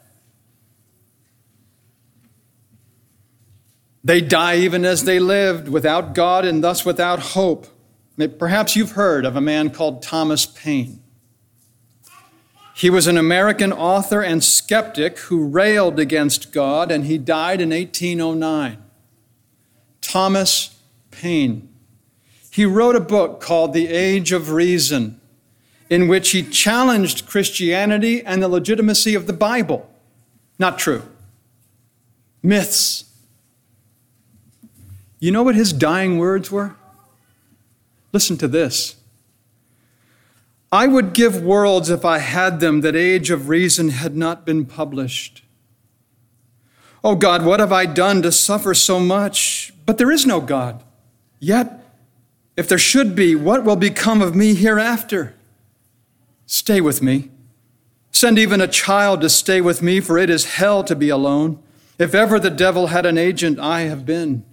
They 4.02 4.22
die 4.22 4.56
even 4.56 4.86
as 4.86 5.04
they 5.04 5.18
lived, 5.18 5.68
without 5.68 6.14
God 6.14 6.46
and 6.46 6.64
thus 6.64 6.84
without 6.84 7.18
hope. 7.18 7.66
Perhaps 8.38 8.74
you've 8.74 8.92
heard 8.92 9.26
of 9.26 9.36
a 9.36 9.40
man 9.40 9.68
called 9.70 10.02
Thomas 10.02 10.46
Paine. 10.46 11.02
He 12.78 12.90
was 12.90 13.08
an 13.08 13.18
American 13.18 13.72
author 13.72 14.22
and 14.22 14.44
skeptic 14.44 15.18
who 15.18 15.48
railed 15.48 15.98
against 15.98 16.52
God, 16.52 16.92
and 16.92 17.06
he 17.06 17.18
died 17.18 17.60
in 17.60 17.70
1809. 17.70 18.78
Thomas 20.00 20.78
Paine. 21.10 21.68
He 22.52 22.64
wrote 22.64 22.94
a 22.94 23.00
book 23.00 23.40
called 23.40 23.72
The 23.72 23.88
Age 23.88 24.30
of 24.30 24.52
Reason, 24.52 25.20
in 25.90 26.06
which 26.06 26.30
he 26.30 26.44
challenged 26.44 27.26
Christianity 27.26 28.24
and 28.24 28.40
the 28.40 28.46
legitimacy 28.46 29.16
of 29.16 29.26
the 29.26 29.32
Bible. 29.32 29.90
Not 30.56 30.78
true. 30.78 31.02
Myths. 32.44 33.12
You 35.18 35.32
know 35.32 35.42
what 35.42 35.56
his 35.56 35.72
dying 35.72 36.16
words 36.16 36.52
were? 36.52 36.76
Listen 38.12 38.36
to 38.36 38.46
this. 38.46 38.94
I 40.70 40.86
would 40.86 41.14
give 41.14 41.42
worlds 41.42 41.88
if 41.88 42.04
I 42.04 42.18
had 42.18 42.60
them 42.60 42.82
that 42.82 42.94
Age 42.94 43.30
of 43.30 43.48
Reason 43.48 43.88
had 43.88 44.16
not 44.16 44.44
been 44.44 44.66
published. 44.66 45.42
Oh 47.02 47.14
God, 47.14 47.44
what 47.44 47.60
have 47.60 47.72
I 47.72 47.86
done 47.86 48.22
to 48.22 48.32
suffer 48.32 48.74
so 48.74 49.00
much? 49.00 49.72
But 49.86 49.98
there 49.98 50.10
is 50.10 50.26
no 50.26 50.40
God. 50.40 50.82
Yet, 51.40 51.84
if 52.56 52.68
there 52.68 52.76
should 52.76 53.14
be, 53.14 53.34
what 53.34 53.64
will 53.64 53.76
become 53.76 54.20
of 54.20 54.34
me 54.34 54.54
hereafter? 54.54 55.34
Stay 56.44 56.80
with 56.80 57.00
me. 57.00 57.30
Send 58.10 58.38
even 58.38 58.60
a 58.60 58.66
child 58.66 59.20
to 59.20 59.30
stay 59.30 59.60
with 59.60 59.80
me, 59.80 60.00
for 60.00 60.18
it 60.18 60.28
is 60.28 60.56
hell 60.56 60.82
to 60.84 60.96
be 60.96 61.08
alone. 61.08 61.62
If 61.98 62.14
ever 62.14 62.38
the 62.38 62.50
devil 62.50 62.88
had 62.88 63.06
an 63.06 63.16
agent, 63.16 63.58
I 63.58 63.82
have 63.82 64.04
been 64.04 64.44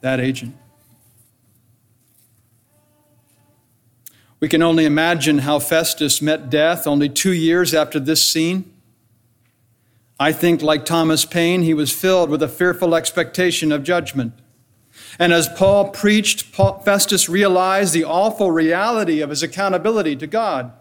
that 0.00 0.20
agent. 0.20 0.54
We 4.40 4.48
can 4.48 4.62
only 4.62 4.84
imagine 4.84 5.38
how 5.38 5.58
Festus 5.58 6.22
met 6.22 6.48
death 6.48 6.86
only 6.86 7.08
two 7.08 7.32
years 7.32 7.74
after 7.74 7.98
this 7.98 8.24
scene. 8.24 8.72
I 10.20 10.32
think, 10.32 10.62
like 10.62 10.84
Thomas 10.84 11.24
Paine, 11.24 11.62
he 11.62 11.74
was 11.74 11.92
filled 11.92 12.30
with 12.30 12.42
a 12.42 12.48
fearful 12.48 12.94
expectation 12.94 13.70
of 13.70 13.84
judgment. 13.84 14.32
And 15.18 15.32
as 15.32 15.48
Paul 15.48 15.90
preached, 15.90 16.52
Paul, 16.52 16.80
Festus 16.80 17.28
realized 17.28 17.92
the 17.92 18.04
awful 18.04 18.50
reality 18.50 19.20
of 19.20 19.30
his 19.30 19.42
accountability 19.42 20.16
to 20.16 20.26
God. 20.26 20.72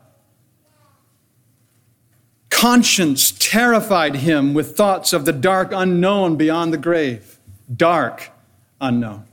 Conscience 2.49 3.31
terrified 3.31 4.15
him 4.15 4.55
with 4.55 4.75
thoughts 4.75 5.13
of 5.13 5.25
the 5.25 5.33
dark 5.33 5.71
unknown 5.71 6.35
beyond 6.35 6.73
the 6.73 6.77
grave. 6.77 7.39
Dark 7.73 8.31
unknown. 8.81 9.26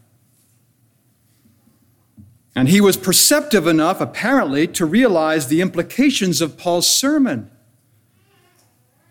And 2.55 2.69
he 2.69 2.81
was 2.81 2.97
perceptive 2.97 3.67
enough, 3.67 4.01
apparently, 4.01 4.67
to 4.69 4.87
realize 4.87 5.49
the 5.49 5.61
implications 5.61 6.41
of 6.41 6.57
Paul's 6.57 6.87
sermon. 6.87 7.51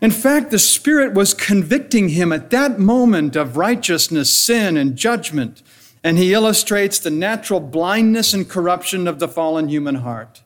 In 0.00 0.10
fact, 0.10 0.50
the 0.50 0.58
Spirit 0.58 1.14
was 1.14 1.34
convicting 1.34 2.10
him 2.10 2.32
at 2.32 2.50
that 2.50 2.78
moment 2.78 3.36
of 3.36 3.56
righteousness, 3.56 4.32
sin, 4.32 4.76
and 4.76 4.96
judgment 4.96 5.62
and 6.04 6.18
he 6.18 6.34
illustrates 6.34 6.98
the 6.98 7.10
natural 7.10 7.60
blindness 7.60 8.34
and 8.34 8.48
corruption 8.48 9.08
of 9.08 9.18
the 9.18 9.26
fallen 9.26 9.68
human 9.68 9.96
heart. 9.96 10.42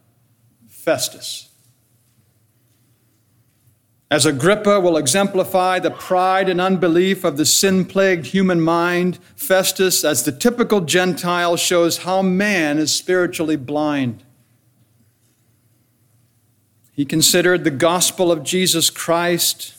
Festus. 0.68 1.47
As 4.10 4.24
Agrippa 4.24 4.80
will 4.80 4.96
exemplify 4.96 5.78
the 5.78 5.90
pride 5.90 6.48
and 6.48 6.60
unbelief 6.60 7.24
of 7.24 7.36
the 7.36 7.44
sin 7.44 7.84
plagued 7.84 8.26
human 8.26 8.60
mind, 8.60 9.18
Festus, 9.36 10.02
as 10.02 10.24
the 10.24 10.32
typical 10.32 10.80
Gentile, 10.80 11.56
shows 11.56 11.98
how 11.98 12.22
man 12.22 12.78
is 12.78 12.94
spiritually 12.94 13.56
blind. 13.56 14.24
He 16.92 17.04
considered 17.04 17.64
the 17.64 17.70
gospel 17.70 18.32
of 18.32 18.42
Jesus 18.42 18.88
Christ, 18.88 19.76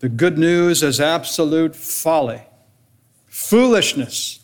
the 0.00 0.08
good 0.08 0.36
news, 0.36 0.82
as 0.82 1.00
absolute 1.00 1.76
folly, 1.76 2.42
foolishness 3.26 4.40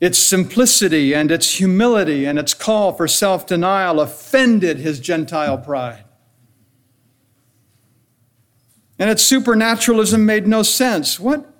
its 0.00 0.18
simplicity 0.18 1.12
and 1.12 1.30
its 1.30 1.54
humility 1.54 2.24
and 2.24 2.38
its 2.38 2.54
call 2.54 2.92
for 2.92 3.08
self 3.08 3.46
denial 3.46 4.00
offended 4.00 4.78
his 4.78 5.00
Gentile 5.00 5.58
pride. 5.58 6.04
And 8.98 9.10
its 9.10 9.22
supernaturalism 9.22 10.26
made 10.26 10.46
no 10.46 10.62
sense. 10.62 11.20
What, 11.20 11.52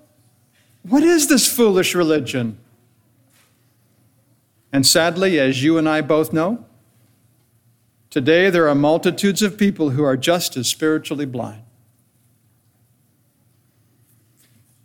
what 0.83 1.03
is 1.03 1.29
this 1.29 1.51
foolish 1.51 1.95
religion? 1.95 2.59
And 4.73 4.87
sadly, 4.87 5.39
as 5.39 5.63
you 5.63 5.79
and 5.79 5.89
I 5.89 6.01
both 6.01 6.33
know, 6.33 6.65
today 8.11 8.51
there 8.51 8.69
are 8.69 8.75
multitudes 8.75 9.43
of 9.43 9.57
people 9.57 9.91
who 9.91 10.03
are 10.03 10.17
just 10.17 10.57
as 10.57 10.69
spiritually 10.69 11.27
blind. 11.27 11.63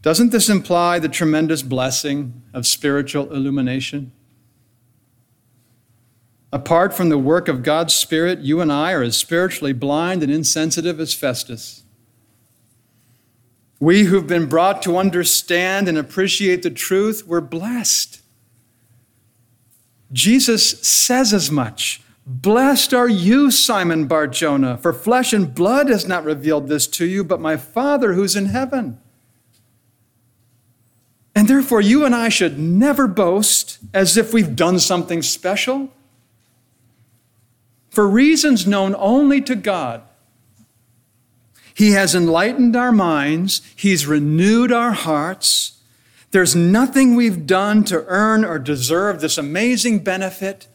Doesn't 0.01 0.31
this 0.31 0.49
imply 0.49 0.99
the 0.99 1.07
tremendous 1.07 1.61
blessing 1.61 2.43
of 2.53 2.67
spiritual 2.67 3.33
illumination? 3.33 4.11
Apart 6.51 6.93
from 6.93 7.09
the 7.09 7.17
work 7.17 7.47
of 7.47 7.63
God's 7.63 7.95
Spirit, 7.95 8.39
you 8.39 8.61
and 8.61 8.71
I 8.71 8.91
are 8.91 9.01
as 9.01 9.17
spiritually 9.17 9.73
blind 9.73 10.21
and 10.21 10.31
insensitive 10.31 10.99
as 10.99 11.13
Festus. 11.13 11.82
We 13.83 14.03
who've 14.05 14.25
been 14.25 14.45
brought 14.45 14.81
to 14.83 14.95
understand 14.95 15.89
and 15.89 15.97
appreciate 15.97 16.63
the 16.63 16.69
truth, 16.69 17.27
we're 17.27 17.41
blessed. 17.41 18.21
Jesus 20.13 20.79
says 20.87 21.33
as 21.33 21.51
much. 21.51 22.01
Blessed 22.25 22.93
are 22.93 23.09
you, 23.09 23.51
Simon 23.51 24.07
Barjona, 24.07 24.77
for 24.77 24.93
flesh 24.93 25.33
and 25.33 25.53
blood 25.53 25.89
has 25.89 26.07
not 26.07 26.23
revealed 26.23 26.69
this 26.69 26.87
to 26.87 27.05
you, 27.05 27.25
but 27.25 27.41
my 27.41 27.57
Father 27.57 28.13
who's 28.13 28.37
in 28.37 28.45
heaven. 28.45 29.01
And 31.35 31.49
therefore, 31.49 31.81
you 31.81 32.05
and 32.05 32.15
I 32.15 32.29
should 32.29 32.57
never 32.57 33.05
boast 33.05 33.79
as 33.93 34.15
if 34.15 34.31
we've 34.31 34.55
done 34.55 34.79
something 34.79 35.21
special. 35.21 35.91
For 37.89 38.07
reasons 38.07 38.65
known 38.65 38.95
only 38.97 39.41
to 39.41 39.55
God, 39.55 40.03
He 41.73 41.91
has 41.91 42.13
enlightened 42.13 42.75
our 42.75 42.91
minds, 42.91 43.62
He's 43.75 44.05
renewed 44.05 44.71
our 44.71 44.91
hearts. 44.91 45.79
There's 46.31 46.55
nothing 46.55 47.15
we've 47.15 47.45
done 47.45 47.83
to 47.86 48.03
earn 48.07 48.43
or 48.43 48.57
deserve 48.57 49.21
this 49.21 49.38
amazing 49.38 49.99
benefit, 49.99 50.67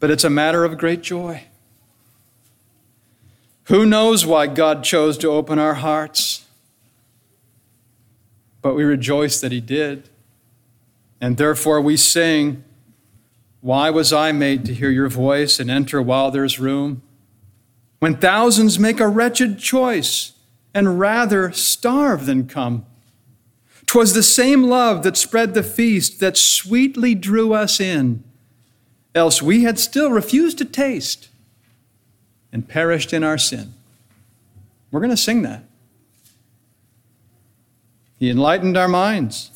but 0.00 0.10
it's 0.10 0.24
a 0.24 0.30
matter 0.30 0.64
of 0.64 0.78
great 0.78 1.02
joy. 1.02 1.44
Who 3.64 3.84
knows 3.84 4.24
why 4.24 4.46
God 4.46 4.82
chose 4.82 5.18
to 5.18 5.28
open 5.30 5.58
our 5.58 5.74
hearts? 5.74 6.44
but 8.64 8.74
we 8.74 8.82
rejoice 8.82 9.42
that 9.42 9.52
he 9.52 9.60
did. 9.60 10.08
And 11.20 11.36
therefore 11.36 11.82
we 11.82 11.98
sing, 11.98 12.64
Why 13.60 13.90
was 13.90 14.10
I 14.10 14.32
made 14.32 14.64
to 14.64 14.72
hear 14.72 14.88
your 14.88 15.10
voice 15.10 15.60
and 15.60 15.70
enter 15.70 16.00
while 16.00 16.30
there's 16.30 16.58
room? 16.58 17.02
When 18.04 18.16
thousands 18.16 18.78
make 18.78 19.00
a 19.00 19.08
wretched 19.08 19.58
choice 19.58 20.32
and 20.74 21.00
rather 21.00 21.52
starve 21.52 22.26
than 22.26 22.46
come. 22.46 22.84
'Twas 23.86 24.12
the 24.12 24.22
same 24.22 24.64
love 24.64 25.02
that 25.04 25.16
spread 25.16 25.54
the 25.54 25.62
feast 25.62 26.20
that 26.20 26.36
sweetly 26.36 27.14
drew 27.14 27.54
us 27.54 27.80
in, 27.80 28.22
else 29.14 29.40
we 29.40 29.62
had 29.62 29.78
still 29.78 30.10
refused 30.10 30.58
to 30.58 30.66
taste 30.66 31.30
and 32.52 32.68
perished 32.68 33.14
in 33.14 33.24
our 33.24 33.38
sin. 33.38 33.72
We're 34.90 35.00
going 35.00 35.08
to 35.08 35.16
sing 35.16 35.40
that. 35.40 35.64
He 38.18 38.28
enlightened 38.28 38.76
our 38.76 38.86
minds. 38.86 39.50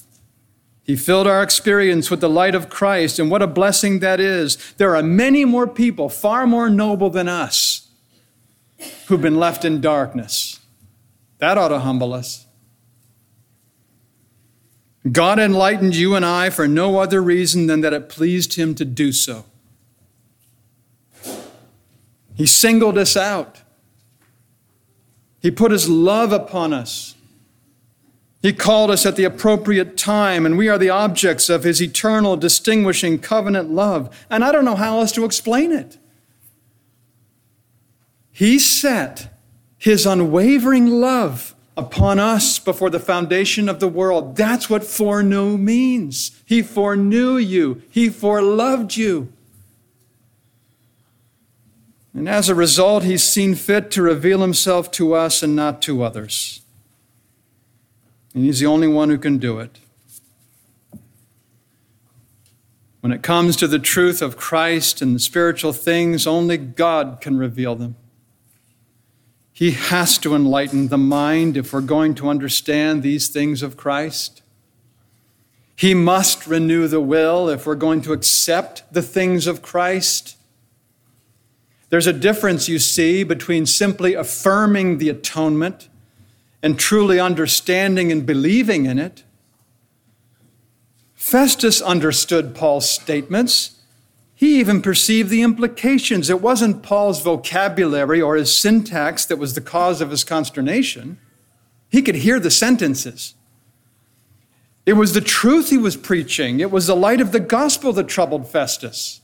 He 0.84 0.96
filled 0.96 1.26
our 1.26 1.42
experience 1.42 2.10
with 2.10 2.22
the 2.22 2.30
light 2.30 2.54
of 2.54 2.70
Christ, 2.70 3.18
and 3.18 3.30
what 3.30 3.42
a 3.42 3.46
blessing 3.46 3.98
that 3.98 4.20
is. 4.20 4.56
There 4.78 4.96
are 4.96 5.02
many 5.02 5.44
more 5.44 5.66
people, 5.66 6.08
far 6.08 6.46
more 6.46 6.70
noble 6.70 7.10
than 7.10 7.28
us, 7.28 7.77
who've 9.06 9.20
been 9.20 9.38
left 9.38 9.64
in 9.64 9.80
darkness. 9.80 10.60
That 11.38 11.58
ought 11.58 11.68
to 11.68 11.80
humble 11.80 12.12
us. 12.12 12.46
God 15.10 15.38
enlightened 15.38 15.96
you 15.96 16.14
and 16.14 16.24
I 16.24 16.50
for 16.50 16.66
no 16.68 16.98
other 16.98 17.22
reason 17.22 17.66
than 17.66 17.80
that 17.80 17.92
it 17.92 18.08
pleased 18.08 18.54
Him 18.54 18.74
to 18.74 18.84
do 18.84 19.12
so. 19.12 19.44
He 22.34 22.46
singled 22.46 22.98
us 22.98 23.16
out. 23.16 23.62
He 25.40 25.50
put 25.50 25.72
His 25.72 25.88
love 25.88 26.32
upon 26.32 26.72
us. 26.72 27.14
He 28.42 28.52
called 28.52 28.90
us 28.90 29.04
at 29.04 29.16
the 29.16 29.24
appropriate 29.24 29.96
time, 29.96 30.46
and 30.46 30.56
we 30.56 30.68
are 30.68 30.78
the 30.78 30.90
objects 30.90 31.48
of 31.48 31.64
His 31.64 31.82
eternal, 31.82 32.36
distinguishing 32.36 33.18
covenant 33.18 33.70
love. 33.70 34.14
And 34.30 34.44
I 34.44 34.52
don't 34.52 34.64
know 34.64 34.76
how 34.76 34.98
else 34.98 35.12
to 35.12 35.24
explain 35.24 35.72
it. 35.72 35.98
He 38.38 38.60
set 38.60 39.36
His 39.78 40.06
unwavering 40.06 40.86
love 40.86 41.56
upon 41.76 42.20
us 42.20 42.60
before 42.60 42.88
the 42.88 43.00
foundation 43.00 43.68
of 43.68 43.80
the 43.80 43.88
world. 43.88 44.36
That's 44.36 44.70
what 44.70 44.84
foreknow 44.84 45.56
means. 45.56 46.40
He 46.44 46.62
foreknew 46.62 47.36
you, 47.36 47.82
He 47.90 48.08
foreloved 48.08 48.96
you. 48.96 49.32
And 52.14 52.28
as 52.28 52.48
a 52.48 52.54
result, 52.54 53.02
He's 53.02 53.24
seen 53.24 53.56
fit 53.56 53.90
to 53.90 54.02
reveal 54.02 54.40
Himself 54.40 54.92
to 54.92 55.14
us 55.14 55.42
and 55.42 55.56
not 55.56 55.82
to 55.82 56.04
others. 56.04 56.60
And 58.34 58.44
He's 58.44 58.60
the 58.60 58.66
only 58.66 58.86
one 58.86 59.08
who 59.08 59.18
can 59.18 59.38
do 59.38 59.58
it. 59.58 59.80
When 63.00 63.10
it 63.10 63.24
comes 63.24 63.56
to 63.56 63.66
the 63.66 63.80
truth 63.80 64.22
of 64.22 64.36
Christ 64.36 65.02
and 65.02 65.16
the 65.16 65.18
spiritual 65.18 65.72
things, 65.72 66.24
only 66.24 66.56
God 66.56 67.18
can 67.20 67.36
reveal 67.36 67.74
them. 67.74 67.96
He 69.58 69.72
has 69.72 70.18
to 70.18 70.36
enlighten 70.36 70.86
the 70.86 70.96
mind 70.96 71.56
if 71.56 71.72
we're 71.72 71.80
going 71.80 72.14
to 72.14 72.28
understand 72.28 73.02
these 73.02 73.26
things 73.26 73.60
of 73.60 73.76
Christ. 73.76 74.40
He 75.74 75.94
must 75.94 76.46
renew 76.46 76.86
the 76.86 77.00
will 77.00 77.48
if 77.48 77.66
we're 77.66 77.74
going 77.74 78.00
to 78.02 78.12
accept 78.12 78.84
the 78.92 79.02
things 79.02 79.48
of 79.48 79.60
Christ. 79.60 80.36
There's 81.90 82.06
a 82.06 82.12
difference, 82.12 82.68
you 82.68 82.78
see, 82.78 83.24
between 83.24 83.66
simply 83.66 84.14
affirming 84.14 84.98
the 84.98 85.08
atonement 85.08 85.88
and 86.62 86.78
truly 86.78 87.18
understanding 87.18 88.12
and 88.12 88.24
believing 88.24 88.86
in 88.86 89.00
it. 89.00 89.24
Festus 91.16 91.82
understood 91.82 92.54
Paul's 92.54 92.88
statements. 92.88 93.77
He 94.38 94.60
even 94.60 94.82
perceived 94.82 95.30
the 95.30 95.42
implications. 95.42 96.30
It 96.30 96.40
wasn't 96.40 96.84
Paul's 96.84 97.20
vocabulary 97.20 98.20
or 98.22 98.36
his 98.36 98.54
syntax 98.54 99.24
that 99.24 99.36
was 99.36 99.54
the 99.54 99.60
cause 99.60 100.00
of 100.00 100.12
his 100.12 100.22
consternation. 100.22 101.18
He 101.88 102.02
could 102.02 102.14
hear 102.14 102.38
the 102.38 102.52
sentences. 102.52 103.34
It 104.86 104.92
was 104.92 105.12
the 105.12 105.20
truth 105.20 105.70
he 105.70 105.76
was 105.76 105.96
preaching, 105.96 106.60
it 106.60 106.70
was 106.70 106.86
the 106.86 106.94
light 106.94 107.20
of 107.20 107.32
the 107.32 107.40
gospel 107.40 107.92
that 107.94 108.06
troubled 108.06 108.48
Festus. 108.48 109.22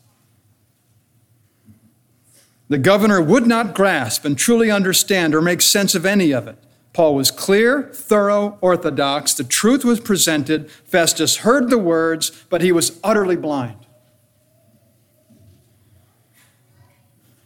The 2.69 2.79
governor 2.79 3.23
would 3.23 3.47
not 3.47 3.73
grasp 3.73 4.25
and 4.25 4.37
truly 4.37 4.69
understand 4.69 5.33
or 5.33 5.41
make 5.41 5.63
sense 5.63 5.95
of 5.95 6.05
any 6.05 6.33
of 6.33 6.49
it. 6.49 6.59
Paul 6.93 7.15
was 7.15 7.31
clear, 7.31 7.85
thorough, 7.95 8.59
orthodox. 8.61 9.33
The 9.33 9.45
truth 9.45 9.85
was 9.85 10.01
presented. 10.01 10.69
Festus 10.73 11.37
heard 11.37 11.71
the 11.71 11.79
words, 11.79 12.33
but 12.51 12.63
he 12.63 12.73
was 12.73 12.99
utterly 13.05 13.37
blind. 13.37 13.84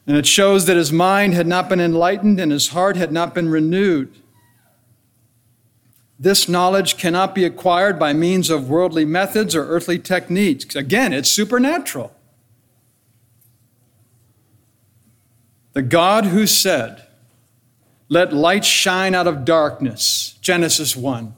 And 0.08 0.16
it 0.16 0.26
shows 0.26 0.64
that 0.64 0.78
his 0.78 0.90
mind 0.90 1.34
had 1.34 1.46
not 1.46 1.68
been 1.68 1.80
enlightened 1.80 2.40
and 2.40 2.50
his 2.50 2.68
heart 2.68 2.96
had 2.96 3.12
not 3.12 3.34
been 3.34 3.50
renewed. 3.50 4.10
This 6.18 6.48
knowledge 6.48 6.96
cannot 6.96 7.34
be 7.34 7.44
acquired 7.44 7.98
by 7.98 8.14
means 8.14 8.48
of 8.48 8.70
worldly 8.70 9.04
methods 9.04 9.54
or 9.54 9.68
earthly 9.68 9.98
techniques. 9.98 10.74
Again, 10.74 11.12
it's 11.12 11.28
supernatural. 11.28 12.14
The 15.74 15.82
God 15.82 16.24
who 16.24 16.46
said, 16.46 17.06
Let 18.08 18.32
light 18.32 18.64
shine 18.64 19.14
out 19.14 19.26
of 19.26 19.44
darkness, 19.44 20.38
Genesis 20.40 20.96
1, 20.96 21.34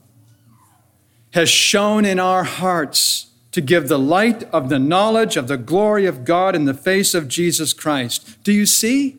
has 1.33 1.51
shone 1.51 2.05
in 2.05 2.21
our 2.21 2.45
hearts 2.45 3.30
to 3.53 3.61
give 3.61 3.89
the 3.89 3.99
light 3.99 4.45
of 4.53 4.69
the 4.69 4.79
knowledge 4.79 5.37
of 5.37 5.49
the 5.49 5.57
glory 5.57 6.07
of 6.07 6.25
God 6.25 6.55
in 6.55 6.65
the 6.65 6.75
face 6.75 7.15
of 7.15 7.29
Jesus 7.29 7.73
Christ. 7.73 8.43
Do 8.45 8.53
you 8.53 8.67
see? 8.67 9.19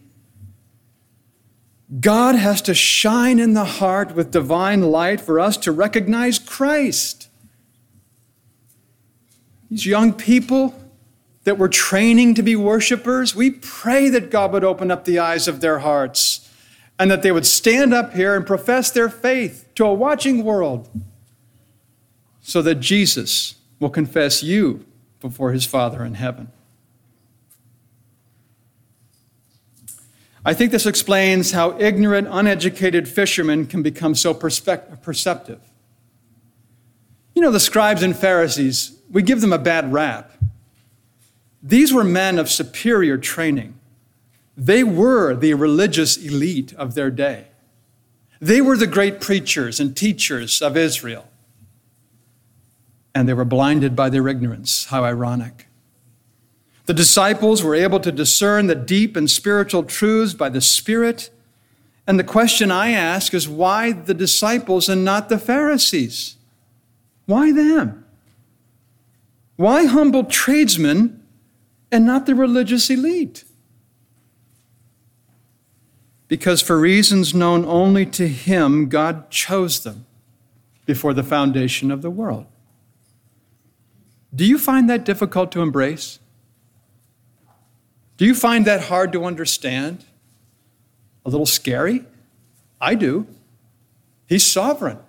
God 2.00 2.36
has 2.36 2.62
to 2.64 2.74
shine 2.74 3.40
in 3.40 3.54
the 3.54 3.66
heart 3.66 4.16
with 4.16 4.32
divine 4.32 4.84
light 4.84 5.20
for 5.20 5.40
us 5.40 5.58
to 5.58 5.72
recognize 5.74 6.40
Christ. 6.40 7.28
These 9.70 9.86
young 9.86 10.14
people, 10.14 10.74
that 11.44 11.58
we're 11.58 11.68
training 11.68 12.36
to 12.36 12.44
be 12.44 12.56
worshipers, 12.56 13.36
we 13.36 13.52
pray 13.52 14.08
that 14.10 14.32
God 14.32 14.54
would 14.54 14.64
open 14.64 14.92
up 14.92 15.04
the 15.04 15.20
eyes 15.20 15.48
of 15.48 15.60
their 15.60 15.80
hearts 15.80 16.50
and 16.98 17.10
that 17.12 17.24
they 17.24 17.32
would 17.32 17.46
stand 17.46 17.94
up 17.94 18.14
here 18.14 18.36
and 18.36 18.46
profess 18.46 18.92
their 18.92 19.10
faith 19.10 19.68
to 19.76 19.86
a 19.86 19.94
watching 19.94 20.44
world 20.44 20.90
so 22.42 22.62
that 22.62 22.76
Jesus 22.76 23.56
will 23.82 23.90
confess 23.90 24.42
you 24.42 24.86
before 25.20 25.52
his 25.52 25.66
Father 25.66 26.06
in 26.06 26.14
heaven. 26.14 26.50
I 30.46 30.54
think 30.54 30.72
this 30.72 30.86
explains 30.86 31.52
how 31.52 31.78
ignorant, 31.80 32.28
uneducated 32.32 33.10
fishermen 33.10 33.66
can 33.66 33.84
become 33.84 34.16
so 34.16 34.34
perceptive. 34.34 35.60
You 37.36 37.42
know, 37.42 37.52
the 37.52 37.60
scribes 37.60 38.04
and 38.04 38.16
Pharisees, 38.16 38.98
we 39.10 39.24
give 39.24 39.42
them 39.42 39.54
a 39.54 39.60
bad 39.60 39.92
rap. 39.92 40.32
These 41.62 41.94
were 41.94 42.04
men 42.04 42.40
of 42.40 42.50
superior 42.50 43.18
training. 43.18 43.80
They 44.56 44.84
were 44.84 45.36
the 45.36 45.54
religious 45.56 46.18
elite 46.18 46.74
of 46.74 46.94
their 46.94 47.10
day. 47.10 47.48
They 48.40 48.62
were 48.62 48.78
the 48.78 48.88
great 48.88 49.22
preachers 49.22 49.80
and 49.80 49.96
teachers 49.96 50.62
of 50.62 50.78
Israel. 50.78 51.28
And 53.14 53.28
they 53.28 53.34
were 53.34 53.46
blinded 53.46 53.96
by 53.96 54.10
their 54.10 54.28
ignorance. 54.28 54.86
How 54.86 55.04
ironic. 55.04 55.68
The 56.86 56.94
disciples 56.94 57.64
were 57.64 57.76
able 57.76 58.00
to 58.00 58.12
discern 58.12 58.68
the 58.68 58.76
deep 58.76 59.16
and 59.16 59.30
spiritual 59.30 59.84
truths 59.84 60.34
by 60.34 60.50
the 60.50 60.62
Spirit. 60.62 61.30
And 62.08 62.18
the 62.18 62.24
question 62.24 62.72
I 62.72 62.92
ask 62.92 63.34
is 63.34 63.48
why 63.48 63.92
the 63.92 64.14
disciples 64.14 64.90
and 64.90 65.06
not 65.06 65.30
the 65.30 65.38
Pharisees? 65.38 66.38
Why 67.26 67.52
them? 67.52 68.06
Why 69.58 69.86
humble 69.86 70.24
tradesmen 70.24 71.22
and 71.92 72.06
not 72.06 72.26
the 72.26 72.34
religious 72.34 72.90
elite. 72.90 73.44
Because 76.28 76.62
for 76.62 76.80
reasons 76.80 77.36
known 77.36 77.66
only 77.66 78.06
to 78.06 78.28
Him, 78.28 78.88
God 78.88 79.30
chose 79.30 79.84
them 79.84 80.06
before 80.86 81.14
the 81.14 81.24
foundation 81.24 81.92
of 81.92 82.02
the 82.02 82.10
world. 82.10 82.46
Do 84.34 84.46
you 84.46 84.58
find 84.58 84.90
that 84.90 85.04
difficult 85.04 85.52
to 85.54 85.62
embrace? 85.62 86.20
Do 88.18 88.26
you 88.26 88.36
find 88.36 88.66
that 88.66 88.84
hard 88.84 89.12
to 89.14 89.26
understand? 89.26 90.06
A 91.26 91.30
little 91.30 91.46
scary? 91.46 92.06
I 92.80 92.96
do. 92.96 93.28
He's 94.28 94.46
sovereign. 94.46 95.00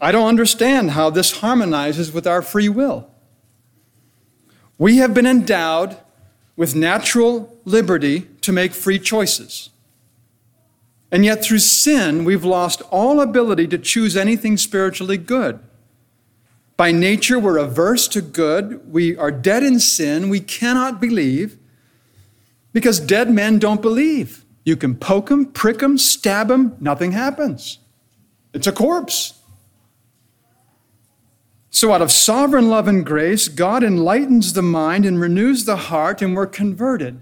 I 0.00 0.12
don't 0.12 0.28
understand 0.28 0.92
how 0.92 1.10
this 1.10 1.38
harmonizes 1.40 2.12
with 2.12 2.26
our 2.26 2.40
free 2.40 2.68
will. 2.68 3.10
We 4.78 4.96
have 4.96 5.12
been 5.12 5.26
endowed 5.26 5.98
with 6.56 6.74
natural 6.74 7.54
liberty 7.64 8.28
to 8.40 8.52
make 8.52 8.72
free 8.72 8.98
choices. 8.98 9.68
And 11.12 11.24
yet, 11.24 11.42
through 11.42 11.58
sin, 11.58 12.24
we've 12.24 12.44
lost 12.44 12.80
all 12.90 13.20
ability 13.20 13.66
to 13.68 13.78
choose 13.78 14.16
anything 14.16 14.56
spiritually 14.56 15.16
good. 15.16 15.58
By 16.80 16.92
nature, 16.92 17.38
we're 17.38 17.58
averse 17.58 18.08
to 18.08 18.22
good. 18.22 18.90
We 18.90 19.14
are 19.14 19.30
dead 19.30 19.62
in 19.62 19.80
sin. 19.80 20.30
We 20.30 20.40
cannot 20.40 20.98
believe 20.98 21.58
because 22.72 22.98
dead 22.98 23.30
men 23.30 23.58
don't 23.58 23.82
believe. 23.82 24.46
You 24.64 24.76
can 24.76 24.94
poke 24.94 25.28
them, 25.28 25.44
prick 25.44 25.80
them, 25.80 25.98
stab 25.98 26.48
them, 26.48 26.78
nothing 26.80 27.12
happens. 27.12 27.80
It's 28.54 28.66
a 28.66 28.72
corpse. 28.72 29.34
So, 31.68 31.92
out 31.92 32.00
of 32.00 32.10
sovereign 32.10 32.70
love 32.70 32.88
and 32.88 33.04
grace, 33.04 33.48
God 33.48 33.84
enlightens 33.84 34.54
the 34.54 34.62
mind 34.62 35.04
and 35.04 35.20
renews 35.20 35.66
the 35.66 35.76
heart, 35.76 36.22
and 36.22 36.34
we're 36.34 36.46
converted. 36.46 37.20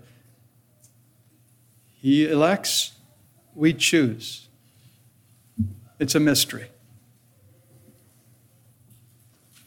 He 1.97 2.31
elects, 2.31 2.93
we 3.57 3.75
choose. 3.75 4.47
it's 5.99 6.15
a 6.15 6.21
mystery. 6.21 6.69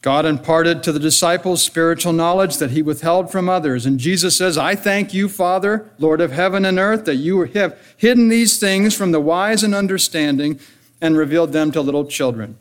God 0.02 0.26
imparted 0.26 0.82
to 0.84 0.92
the 0.92 1.00
disciples 1.00 1.62
spiritual 1.62 2.12
knowledge 2.12 2.58
that 2.58 2.72
he 2.72 2.82
withheld 2.82 3.32
from 3.32 3.48
others. 3.48 3.86
And 3.86 4.00
Jesus 4.00 4.36
says, 4.36 4.58
I 4.58 4.76
thank 4.76 5.14
you, 5.14 5.30
Father, 5.30 5.90
Lord 6.00 6.22
of 6.22 6.32
heaven 6.32 6.66
and 6.66 6.80
earth, 6.80 7.06
that 7.06 7.18
you 7.18 7.44
have 7.44 7.78
hidden 7.98 8.30
these 8.30 8.58
things 8.58 8.96
from 8.96 9.12
the 9.12 9.22
wise 9.22 9.64
and 9.64 9.76
understanding 9.76 10.60
and 11.00 11.16
revealed 11.16 11.54
them 11.54 11.72
to 11.72 11.82
little 11.82 12.06
children. 12.06 12.58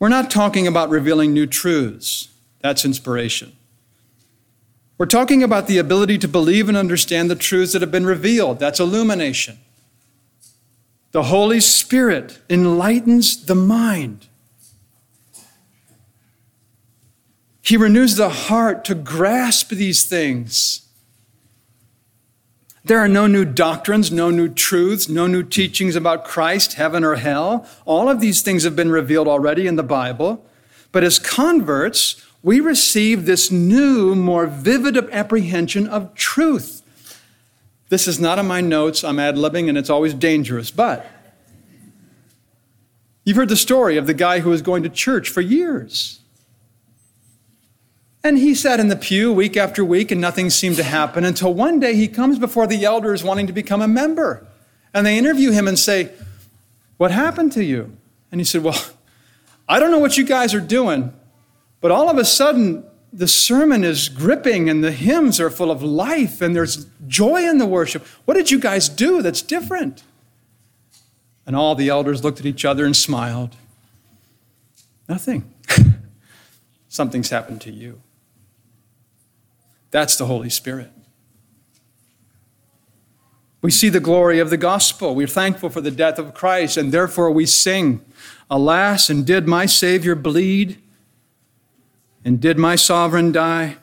We're 0.00 0.08
not 0.08 0.30
talking 0.30 0.66
about 0.66 0.90
revealing 0.90 1.32
new 1.32 1.46
truths. 1.46 2.28
That's 2.60 2.84
inspiration. 2.84 3.52
We're 4.96 5.06
talking 5.06 5.44
about 5.44 5.68
the 5.68 5.78
ability 5.78 6.18
to 6.18 6.28
believe 6.28 6.68
and 6.68 6.76
understand 6.76 7.30
the 7.30 7.36
truths 7.36 7.72
that 7.72 7.82
have 7.82 7.92
been 7.92 8.06
revealed. 8.06 8.58
That's 8.58 8.80
illumination. 8.80 9.58
The 11.12 11.24
Holy 11.24 11.60
Spirit 11.60 12.40
enlightens 12.50 13.46
the 13.46 13.54
mind. 13.54 14.26
He 17.68 17.76
renews 17.76 18.16
the 18.16 18.30
heart 18.30 18.82
to 18.86 18.94
grasp 18.94 19.68
these 19.68 20.04
things. 20.04 20.88
There 22.82 22.98
are 22.98 23.08
no 23.08 23.26
new 23.26 23.44
doctrines, 23.44 24.10
no 24.10 24.30
new 24.30 24.48
truths, 24.48 25.06
no 25.06 25.26
new 25.26 25.42
teachings 25.42 25.94
about 25.94 26.24
Christ, 26.24 26.74
heaven, 26.74 27.04
or 27.04 27.16
hell. 27.16 27.68
All 27.84 28.08
of 28.08 28.20
these 28.20 28.40
things 28.40 28.62
have 28.62 28.74
been 28.74 28.90
revealed 28.90 29.28
already 29.28 29.66
in 29.66 29.76
the 29.76 29.82
Bible. 29.82 30.46
But 30.92 31.04
as 31.04 31.18
converts, 31.18 32.24
we 32.42 32.58
receive 32.58 33.26
this 33.26 33.50
new, 33.50 34.14
more 34.14 34.46
vivid 34.46 34.96
apprehension 34.96 35.86
of 35.86 36.14
truth. 36.14 36.80
This 37.90 38.08
is 38.08 38.18
not 38.18 38.38
in 38.38 38.46
my 38.46 38.62
notes. 38.62 39.04
I'm 39.04 39.18
ad 39.18 39.34
libbing, 39.34 39.68
and 39.68 39.76
it's 39.76 39.90
always 39.90 40.14
dangerous. 40.14 40.70
But 40.70 41.04
you've 43.24 43.36
heard 43.36 43.50
the 43.50 43.56
story 43.56 43.98
of 43.98 44.06
the 44.06 44.14
guy 44.14 44.40
who 44.40 44.48
was 44.48 44.62
going 44.62 44.84
to 44.84 44.88
church 44.88 45.28
for 45.28 45.42
years. 45.42 46.20
And 48.28 48.36
he 48.36 48.54
sat 48.54 48.78
in 48.78 48.88
the 48.88 48.96
pew 48.96 49.32
week 49.32 49.56
after 49.56 49.82
week 49.82 50.10
and 50.10 50.20
nothing 50.20 50.50
seemed 50.50 50.76
to 50.76 50.82
happen 50.82 51.24
until 51.24 51.54
one 51.54 51.80
day 51.80 51.94
he 51.94 52.06
comes 52.08 52.38
before 52.38 52.66
the 52.66 52.84
elders 52.84 53.24
wanting 53.24 53.46
to 53.46 53.54
become 53.54 53.80
a 53.80 53.88
member. 53.88 54.46
And 54.92 55.06
they 55.06 55.16
interview 55.16 55.50
him 55.50 55.66
and 55.66 55.78
say, 55.78 56.10
What 56.98 57.10
happened 57.10 57.52
to 57.52 57.64
you? 57.64 57.96
And 58.30 58.38
he 58.38 58.44
said, 58.44 58.62
Well, 58.62 58.78
I 59.68 59.80
don't 59.80 59.90
know 59.90 59.98
what 59.98 60.18
you 60.18 60.26
guys 60.26 60.52
are 60.52 60.60
doing, 60.60 61.14
but 61.80 61.90
all 61.90 62.10
of 62.10 62.18
a 62.18 62.24
sudden 62.26 62.84
the 63.14 63.26
sermon 63.26 63.82
is 63.82 64.10
gripping 64.10 64.68
and 64.68 64.84
the 64.84 64.92
hymns 64.92 65.40
are 65.40 65.48
full 65.48 65.70
of 65.70 65.82
life 65.82 66.42
and 66.42 66.54
there's 66.54 66.84
joy 67.06 67.48
in 67.48 67.56
the 67.56 67.64
worship. 67.64 68.04
What 68.26 68.34
did 68.34 68.50
you 68.50 68.60
guys 68.60 68.90
do 68.90 69.22
that's 69.22 69.40
different? 69.40 70.02
And 71.46 71.56
all 71.56 71.74
the 71.74 71.88
elders 71.88 72.22
looked 72.22 72.40
at 72.40 72.44
each 72.44 72.66
other 72.66 72.84
and 72.84 72.94
smiled. 72.94 73.56
Nothing. 75.08 75.50
Something's 76.90 77.30
happened 77.30 77.62
to 77.62 77.72
you. 77.72 78.02
That's 79.90 80.16
the 80.16 80.26
Holy 80.26 80.50
Spirit. 80.50 80.90
We 83.60 83.70
see 83.70 83.88
the 83.88 84.00
glory 84.00 84.38
of 84.38 84.50
the 84.50 84.56
gospel. 84.56 85.14
We're 85.14 85.26
thankful 85.26 85.70
for 85.70 85.80
the 85.80 85.90
death 85.90 86.18
of 86.18 86.34
Christ, 86.34 86.76
and 86.76 86.92
therefore 86.92 87.30
we 87.30 87.44
sing, 87.46 88.04
Alas, 88.50 89.10
and 89.10 89.26
did 89.26 89.48
my 89.48 89.66
Savior 89.66 90.14
bleed? 90.14 90.78
And 92.24 92.40
did 92.40 92.58
my 92.58 92.76
sovereign 92.76 93.32
die? 93.32 93.78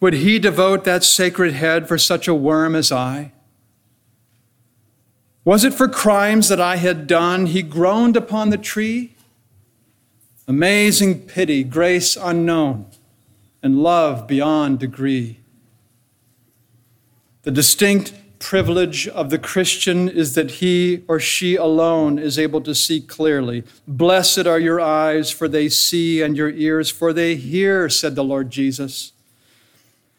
Would 0.00 0.14
he 0.14 0.38
devote 0.38 0.84
that 0.84 1.04
sacred 1.04 1.54
head 1.54 1.88
for 1.88 1.96
such 1.96 2.28
a 2.28 2.34
worm 2.34 2.74
as 2.74 2.92
I? 2.92 3.32
Was 5.44 5.64
it 5.64 5.72
for 5.72 5.88
crimes 5.88 6.48
that 6.48 6.60
I 6.60 6.76
had 6.76 7.06
done 7.06 7.46
he 7.46 7.62
groaned 7.62 8.16
upon 8.16 8.50
the 8.50 8.58
tree? 8.58 9.14
Amazing 10.46 11.20
pity, 11.20 11.64
grace 11.64 12.16
unknown 12.20 12.86
and 13.64 13.82
love 13.82 14.26
beyond 14.26 14.78
degree. 14.78 15.40
The 17.42 17.50
distinct 17.50 18.12
privilege 18.38 19.08
of 19.08 19.30
the 19.30 19.38
Christian 19.38 20.06
is 20.06 20.34
that 20.34 20.50
he 20.52 21.02
or 21.08 21.18
she 21.18 21.56
alone 21.56 22.18
is 22.18 22.38
able 22.38 22.60
to 22.60 22.74
see 22.74 23.00
clearly. 23.00 23.64
Blessed 23.88 24.46
are 24.46 24.58
your 24.58 24.82
eyes, 24.82 25.30
for 25.30 25.48
they 25.48 25.70
see, 25.70 26.20
and 26.20 26.36
your 26.36 26.50
ears, 26.50 26.90
for 26.90 27.14
they 27.14 27.36
hear, 27.36 27.88
said 27.88 28.14
the 28.14 28.22
Lord 28.22 28.50
Jesus. 28.50 29.12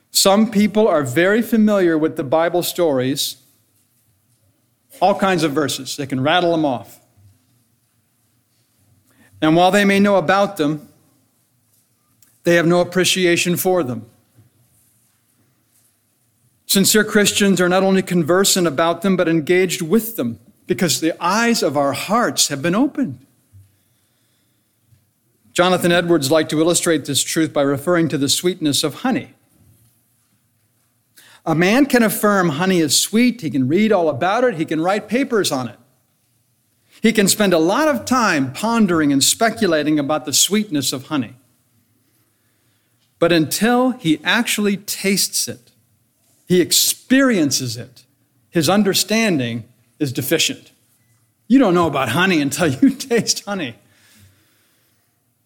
Some 0.09 0.49
people 0.49 0.87
are 0.87 1.03
very 1.03 1.43
familiar 1.43 1.99
with 1.99 2.17
the 2.17 2.23
Bible 2.23 2.63
stories, 2.63 3.37
all 4.99 5.13
kinds 5.13 5.43
of 5.43 5.51
verses. 5.51 5.95
They 5.97 6.07
can 6.07 6.21
rattle 6.21 6.51
them 6.51 6.65
off. 6.65 6.99
And 9.39 9.55
while 9.55 9.69
they 9.69 9.85
may 9.85 9.99
know 9.99 10.15
about 10.15 10.57
them, 10.57 10.89
they 12.45 12.55
have 12.55 12.65
no 12.65 12.79
appreciation 12.79 13.57
for 13.57 13.83
them. 13.83 14.05
Sincere 16.67 17.03
Christians 17.03 17.59
are 17.59 17.69
not 17.69 17.83
only 17.83 18.01
conversant 18.01 18.67
about 18.67 19.01
them, 19.01 19.17
but 19.17 19.27
engaged 19.27 19.81
with 19.81 20.15
them 20.15 20.39
because 20.67 20.99
the 20.99 21.15
eyes 21.23 21.61
of 21.61 21.75
our 21.75 21.93
hearts 21.93 22.47
have 22.47 22.61
been 22.61 22.75
opened. 22.75 23.25
Jonathan 25.53 25.91
Edwards 25.91 26.31
liked 26.31 26.49
to 26.51 26.59
illustrate 26.59 27.05
this 27.05 27.23
truth 27.23 27.51
by 27.51 27.61
referring 27.61 28.09
to 28.09 28.17
the 28.17 28.29
sweetness 28.29 28.83
of 28.83 28.95
honey. 28.95 29.33
A 31.45 31.55
man 31.55 31.85
can 31.85 32.03
affirm 32.03 32.49
honey 32.49 32.79
is 32.79 32.99
sweet, 32.99 33.41
he 33.41 33.49
can 33.49 33.67
read 33.67 33.91
all 33.91 34.09
about 34.09 34.43
it, 34.43 34.55
he 34.55 34.65
can 34.65 34.81
write 34.81 35.07
papers 35.07 35.51
on 35.51 35.69
it. 35.69 35.79
He 37.01 37.13
can 37.13 37.27
spend 37.27 37.53
a 37.53 37.59
lot 37.59 37.87
of 37.87 38.05
time 38.05 38.51
pondering 38.51 39.13
and 39.13 39.23
speculating 39.23 39.97
about 39.97 40.25
the 40.25 40.33
sweetness 40.33 40.91
of 40.91 41.07
honey. 41.07 41.35
But 43.25 43.33
until 43.33 43.89
he 43.89 44.19
actually 44.23 44.77
tastes 44.77 45.47
it, 45.47 45.71
he 46.47 46.61
experiences 46.61 47.75
it, 47.75 48.03
his 48.51 48.69
understanding 48.69 49.63
is 49.97 50.13
deficient. 50.13 50.71
You 51.47 51.57
don't 51.57 51.73
know 51.73 51.87
about 51.87 52.09
honey 52.09 52.39
until 52.39 52.67
you 52.67 52.91
taste 52.95 53.43
honey. 53.45 53.77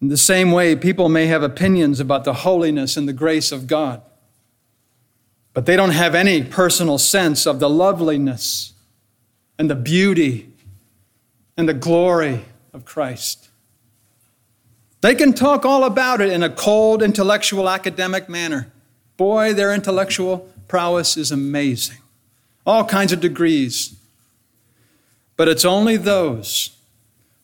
In 0.02 0.08
the 0.08 0.18
same 0.18 0.52
way, 0.52 0.76
people 0.76 1.08
may 1.08 1.24
have 1.28 1.42
opinions 1.42 2.00
about 2.00 2.24
the 2.24 2.34
holiness 2.34 2.98
and 2.98 3.08
the 3.08 3.14
grace 3.14 3.50
of 3.50 3.66
God, 3.66 4.02
but 5.54 5.64
they 5.64 5.74
don't 5.74 5.92
have 5.92 6.14
any 6.14 6.42
personal 6.42 6.98
sense 6.98 7.46
of 7.46 7.60
the 7.60 7.70
loveliness 7.70 8.74
and 9.58 9.70
the 9.70 9.74
beauty 9.74 10.52
and 11.56 11.66
the 11.66 11.72
glory 11.72 12.44
of 12.74 12.84
Christ. 12.84 13.49
They 15.00 15.14
can 15.14 15.32
talk 15.32 15.64
all 15.64 15.84
about 15.84 16.20
it 16.20 16.30
in 16.30 16.42
a 16.42 16.50
cold, 16.50 17.02
intellectual, 17.02 17.68
academic 17.68 18.28
manner. 18.28 18.70
Boy, 19.16 19.54
their 19.54 19.72
intellectual 19.72 20.48
prowess 20.68 21.16
is 21.16 21.30
amazing. 21.30 21.98
All 22.66 22.84
kinds 22.84 23.12
of 23.12 23.20
degrees. 23.20 23.96
But 25.36 25.48
it's 25.48 25.64
only 25.64 25.96
those 25.96 26.76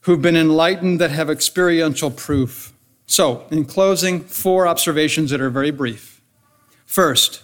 who've 0.03 0.21
been 0.21 0.37
enlightened 0.37 1.01
that 1.01 1.11
have 1.11 1.31
experiential 1.31 2.11
proof. 2.11 2.73
So, 3.07 3.47
in 3.51 3.65
closing, 3.65 4.21
four 4.21 4.67
observations 4.67 5.31
that 5.31 5.41
are 5.41 5.51
very 5.51 5.71
brief. 5.71 6.21
First, 6.85 7.43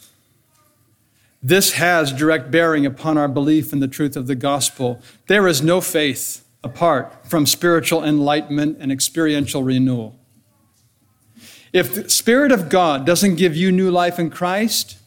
this 1.43 1.73
has 1.73 2.13
direct 2.13 2.51
bearing 2.51 2.87
upon 2.87 3.19
our 3.19 3.29
belief 3.29 3.73
in 3.73 3.81
the 3.81 3.89
truth 3.89 4.17
of 4.17 4.27
the 4.27 4.35
gospel. 4.35 5.01
There 5.27 5.49
is 5.49 5.63
no 5.63 5.81
faith 5.81 6.42
apart 6.65 7.27
from 7.27 7.47
spiritual 7.47 8.05
enlightenment 8.05 8.79
and 8.81 8.93
experiential 8.93 9.63
renewal. 9.63 10.19
If 11.73 11.95
the 11.95 12.09
Spirit 12.09 12.53
of 12.53 12.69
God 12.69 13.07
doesn't 13.07 13.37
give 13.37 13.57
you 13.57 13.73
new 13.73 13.91
life 13.91 14.19
in 14.19 14.31
Christ, 14.31 14.99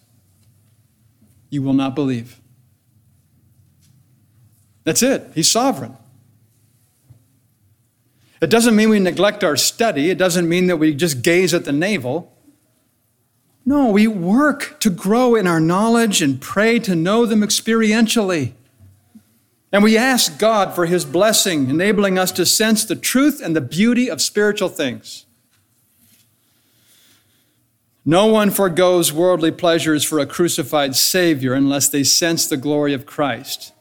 you 1.49 1.61
will 1.61 1.73
not 1.73 1.95
believe. 1.95 2.39
That's 4.83 5.03
it. 5.03 5.31
He's 5.33 5.49
sovereign. 5.49 5.95
It 8.41 8.49
doesn't 8.49 8.75
mean 8.75 8.89
we 8.89 8.99
neglect 8.99 9.43
our 9.43 9.55
study. 9.55 10.09
It 10.09 10.17
doesn't 10.17 10.47
mean 10.47 10.67
that 10.67 10.77
we 10.77 10.93
just 10.93 11.21
gaze 11.21 11.53
at 11.53 11.65
the 11.65 11.71
navel. 11.71 12.31
No, 13.65 13.89
we 13.89 14.07
work 14.07 14.79
to 14.81 14.89
grow 14.89 15.33
in 15.33 15.47
our 15.47 15.59
knowledge 15.59 16.21
and 16.21 16.39
pray 16.39 16.77
to 16.79 16.95
know 16.95 17.25
them 17.25 17.41
experientially. 17.41 18.53
And 19.75 19.83
we 19.83 19.97
ask 19.97 20.39
God 20.39 20.73
for 20.73 20.85
His 20.85 21.03
blessing, 21.03 21.69
enabling 21.69 22.17
us 22.17 22.31
to 22.31 22.45
sense 22.45 22.85
the 22.85 22.95
truth 22.95 23.41
and 23.43 23.53
the 23.53 23.59
beauty 23.59 24.09
of 24.09 24.21
spiritual 24.21 24.69
things. 24.69 25.25
No 28.05 28.25
one 28.25 28.51
foregoes 28.51 29.11
worldly 29.11 29.51
pleasures 29.51 30.05
for 30.05 30.19
a 30.19 30.25
crucified 30.25 30.95
Savior 30.95 31.53
unless 31.53 31.89
they 31.89 32.05
sense 32.05 32.47
the 32.47 32.55
glory 32.55 32.93
of 32.93 33.05
Christ, 33.05 33.73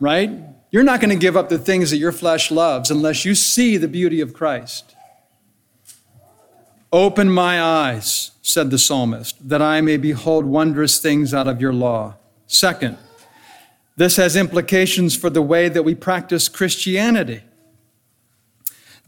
right? 0.00 0.30
You're 0.70 0.82
not 0.82 1.02
going 1.02 1.10
to 1.10 1.14
give 1.14 1.36
up 1.36 1.50
the 1.50 1.58
things 1.58 1.90
that 1.90 1.98
your 1.98 2.10
flesh 2.10 2.50
loves 2.50 2.90
unless 2.90 3.26
you 3.26 3.34
see 3.34 3.76
the 3.76 3.86
beauty 3.86 4.22
of 4.22 4.32
Christ. 4.32 4.96
Open 6.90 7.28
my 7.30 7.60
eyes, 7.60 8.30
said 8.40 8.70
the 8.70 8.78
psalmist, 8.78 9.46
that 9.46 9.60
I 9.60 9.82
may 9.82 9.98
behold 9.98 10.46
wondrous 10.46 10.98
things 11.00 11.34
out 11.34 11.48
of 11.48 11.60
your 11.60 11.74
law. 11.74 12.14
Second, 12.46 12.96
this 13.96 14.16
has 14.16 14.36
implications 14.36 15.16
for 15.16 15.30
the 15.30 15.42
way 15.42 15.68
that 15.68 15.82
we 15.82 15.94
practice 15.94 16.48
Christianity. 16.48 17.42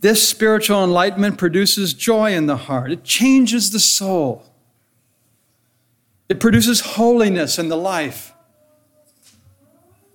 This 0.00 0.26
spiritual 0.26 0.84
enlightenment 0.84 1.38
produces 1.38 1.94
joy 1.94 2.34
in 2.34 2.46
the 2.46 2.56
heart, 2.56 2.92
it 2.92 3.02
changes 3.02 3.70
the 3.70 3.80
soul, 3.80 4.44
it 6.28 6.38
produces 6.38 6.80
holiness 6.80 7.58
in 7.58 7.68
the 7.68 7.76
life. 7.76 8.32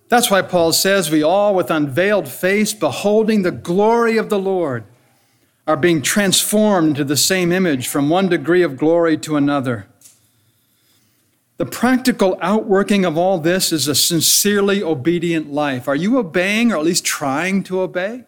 That's 0.08 0.30
why 0.30 0.42
Paul 0.42 0.74
says, 0.74 1.10
We 1.10 1.24
all, 1.24 1.56
with 1.56 1.72
unveiled 1.72 2.28
face, 2.28 2.74
beholding 2.74 3.44
the 3.44 3.52
glory 3.52 4.18
of 4.18 4.30
the 4.30 4.40
Lord, 4.40 4.84
are 5.66 5.78
being 5.78 6.02
transformed 6.02 6.90
into 6.90 7.06
the 7.06 7.16
same 7.16 7.54
image 7.54 7.88
from 7.88 8.10
one 8.10 8.28
degree 8.28 8.62
of 8.62 8.76
glory 8.76 9.18
to 9.20 9.38
another. 9.38 9.88
The 11.62 11.68
practical 11.68 12.40
outworking 12.42 13.06
of 13.06 13.20
all 13.20 13.38
this 13.38 13.72
is 13.72 13.88
a 13.88 13.94
sincerely 13.94 14.82
obedient 14.82 15.54
life. 15.54 15.88
Are 15.88 15.96
you 15.96 16.18
obeying, 16.18 16.72
or 16.72 16.78
at 16.78 16.84
least 16.84 17.06
trying 17.06 17.62
to 17.66 17.82
obey, 17.82 18.24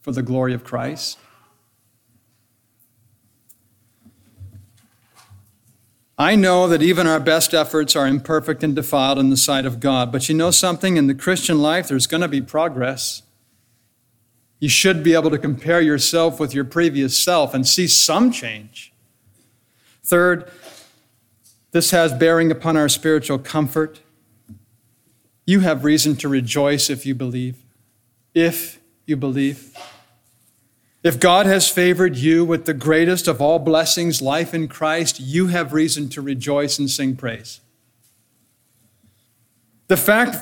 for 0.00 0.10
the 0.10 0.22
glory 0.22 0.54
of 0.54 0.64
Christ? 0.64 1.18
I 6.16 6.36
know 6.36 6.66
that 6.68 6.80
even 6.80 7.06
our 7.06 7.20
best 7.20 7.52
efforts 7.52 7.94
are 7.94 8.06
imperfect 8.06 8.64
and 8.64 8.74
defiled 8.74 9.18
in 9.18 9.28
the 9.28 9.36
sight 9.36 9.66
of 9.66 9.78
God, 9.78 10.10
but 10.10 10.26
you 10.26 10.34
know 10.34 10.50
something? 10.50 10.96
In 10.96 11.06
the 11.06 11.14
Christian 11.14 11.60
life, 11.60 11.88
there's 11.88 12.06
going 12.06 12.22
to 12.22 12.28
be 12.28 12.40
progress. 12.40 13.24
You 14.58 14.70
should 14.70 15.02
be 15.02 15.12
able 15.12 15.28
to 15.28 15.38
compare 15.38 15.82
yourself 15.82 16.40
with 16.40 16.54
your 16.54 16.64
previous 16.64 17.18
self 17.18 17.52
and 17.52 17.68
see 17.68 17.86
some 17.86 18.32
change. 18.32 18.90
Third, 20.02 20.50
this 21.72 21.90
has 21.92 22.12
bearing 22.12 22.50
upon 22.50 22.76
our 22.76 22.88
spiritual 22.88 23.38
comfort. 23.38 24.00
You 25.46 25.60
have 25.60 25.84
reason 25.84 26.16
to 26.16 26.28
rejoice 26.28 26.90
if 26.90 27.06
you 27.06 27.14
believe. 27.14 27.56
If 28.34 28.80
you 29.06 29.16
believe. 29.16 29.76
If 31.02 31.18
God 31.18 31.46
has 31.46 31.68
favored 31.68 32.16
you 32.16 32.44
with 32.44 32.66
the 32.66 32.74
greatest 32.74 33.26
of 33.26 33.40
all 33.40 33.58
blessings, 33.58 34.20
life 34.20 34.52
in 34.52 34.68
Christ, 34.68 35.18
you 35.18 35.46
have 35.46 35.72
reason 35.72 36.08
to 36.10 36.20
rejoice 36.20 36.78
and 36.78 36.90
sing 36.90 37.16
praise. 37.16 37.60
The 39.88 39.96
fact 39.96 40.36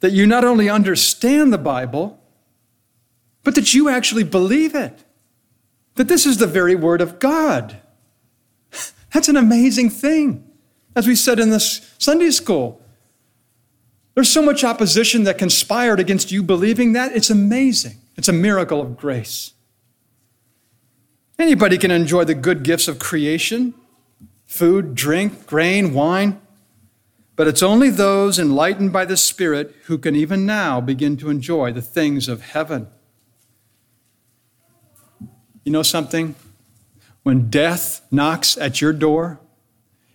that 0.00 0.12
you 0.12 0.26
not 0.26 0.44
only 0.44 0.68
understand 0.68 1.52
the 1.52 1.58
Bible, 1.58 2.18
but 3.44 3.54
that 3.54 3.74
you 3.74 3.88
actually 3.88 4.24
believe 4.24 4.74
it, 4.74 5.04
that 5.94 6.08
this 6.08 6.26
is 6.26 6.38
the 6.38 6.46
very 6.46 6.74
Word 6.74 7.00
of 7.00 7.18
God. 7.18 7.80
That's 9.16 9.30
an 9.30 9.36
amazing 9.38 9.88
thing. 9.88 10.44
As 10.94 11.06
we 11.06 11.14
said 11.14 11.40
in 11.40 11.48
this 11.48 11.90
Sunday 11.96 12.30
school, 12.30 12.82
there's 14.14 14.28
so 14.28 14.42
much 14.42 14.62
opposition 14.62 15.24
that 15.24 15.38
conspired 15.38 15.98
against 15.98 16.30
you 16.30 16.42
believing 16.42 16.92
that. 16.92 17.16
It's 17.16 17.30
amazing. 17.30 17.96
It's 18.18 18.28
a 18.28 18.34
miracle 18.34 18.78
of 18.78 18.98
grace. 18.98 19.54
Anybody 21.38 21.78
can 21.78 21.90
enjoy 21.90 22.24
the 22.24 22.34
good 22.34 22.62
gifts 22.62 22.88
of 22.88 22.98
creation 22.98 23.72
food, 24.44 24.94
drink, 24.94 25.46
grain, 25.46 25.94
wine. 25.94 26.38
But 27.36 27.48
it's 27.48 27.62
only 27.62 27.88
those 27.88 28.38
enlightened 28.38 28.92
by 28.92 29.06
the 29.06 29.16
Spirit 29.16 29.74
who 29.86 29.96
can 29.96 30.14
even 30.14 30.44
now 30.44 30.82
begin 30.82 31.16
to 31.16 31.30
enjoy 31.30 31.72
the 31.72 31.80
things 31.80 32.28
of 32.28 32.42
heaven. 32.42 32.88
You 35.64 35.72
know 35.72 35.82
something? 35.82 36.34
When 37.26 37.50
death 37.50 38.02
knocks 38.12 38.56
at 38.56 38.80
your 38.80 38.92
door, 38.92 39.40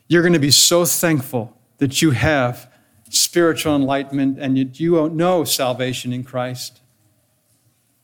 you're 0.07 0.21
going 0.21 0.31
to 0.31 0.39
be 0.39 0.49
so 0.49 0.85
thankful 0.85 1.57
that 1.79 2.01
you 2.01 2.11
have 2.11 2.71
spiritual 3.09 3.75
enlightenment 3.75 4.39
and 4.39 4.57
you, 4.57 4.69
you 4.75 5.09
know 5.09 5.43
salvation 5.43 6.13
in 6.13 6.23
Christ. 6.23 6.79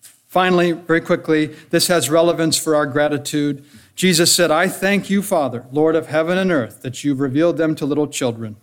Finally, 0.02 0.74
very 0.74 1.00
quickly, 1.00 1.46
this 1.70 1.88
has 1.88 2.10
relevance 2.10 2.58
for 2.58 2.76
our 2.76 2.86
gratitude. 2.86 3.64
Jesus 3.96 4.36
said, 4.36 4.52
I 4.52 4.68
thank 4.68 5.10
you, 5.10 5.22
Father, 5.22 5.66
Lord 5.72 5.96
of 5.96 6.08
heaven 6.08 6.38
and 6.38 6.52
earth, 6.52 6.82
that 6.82 7.06
you've 7.06 7.22
revealed 7.22 7.56
them 7.56 7.76
to 7.76 7.86
little 7.86 8.08
children. 8.08 8.58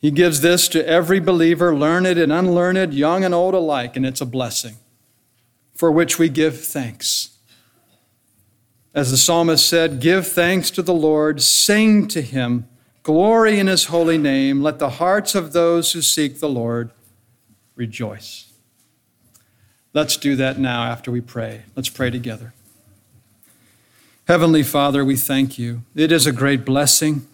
He 0.00 0.10
gives 0.10 0.40
this 0.40 0.66
to 0.70 0.84
every 0.84 1.20
believer, 1.20 1.72
learned 1.72 2.18
and 2.18 2.32
unlearned, 2.32 2.92
young 2.92 3.22
and 3.22 3.32
old 3.32 3.54
alike, 3.54 3.96
and 3.96 4.04
it's 4.04 4.20
a 4.20 4.26
blessing 4.26 4.74
for 5.72 5.92
which 5.92 6.18
we 6.18 6.28
give 6.28 6.64
thanks. 6.64 7.37
As 8.94 9.10
the 9.10 9.16
psalmist 9.16 9.68
said, 9.68 10.00
Give 10.00 10.26
thanks 10.26 10.70
to 10.72 10.82
the 10.82 10.94
Lord, 10.94 11.42
sing 11.42 12.08
to 12.08 12.22
him, 12.22 12.66
glory 13.02 13.58
in 13.58 13.66
his 13.66 13.86
holy 13.86 14.18
name. 14.18 14.62
Let 14.62 14.78
the 14.78 14.90
hearts 14.90 15.34
of 15.34 15.52
those 15.52 15.92
who 15.92 16.02
seek 16.02 16.40
the 16.40 16.48
Lord 16.48 16.90
rejoice. 17.76 18.52
Let's 19.94 20.16
do 20.16 20.36
that 20.36 20.58
now 20.58 20.84
after 20.84 21.10
we 21.10 21.20
pray. 21.20 21.62
Let's 21.74 21.88
pray 21.88 22.10
together. 22.10 22.52
Heavenly 24.26 24.62
Father, 24.62 25.04
we 25.04 25.16
thank 25.16 25.58
you. 25.58 25.82
It 25.94 26.12
is 26.12 26.26
a 26.26 26.32
great 26.32 26.64
blessing 26.64 27.26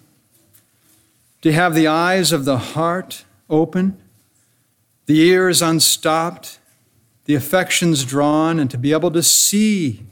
to 1.43 1.53
have 1.53 1.75
the 1.75 1.87
eyes 1.87 2.33
of 2.33 2.45
the 2.45 2.59
heart 2.59 3.25
open, 3.51 4.01
the 5.07 5.21
ears 5.21 5.61
unstopped, 5.61 6.59
the 7.25 7.35
affections 7.35 8.05
drawn, 8.05 8.59
and 8.59 8.71
to 8.71 8.79
be 8.79 8.93
able 8.93 9.11
to 9.11 9.23
see 9.23 10.05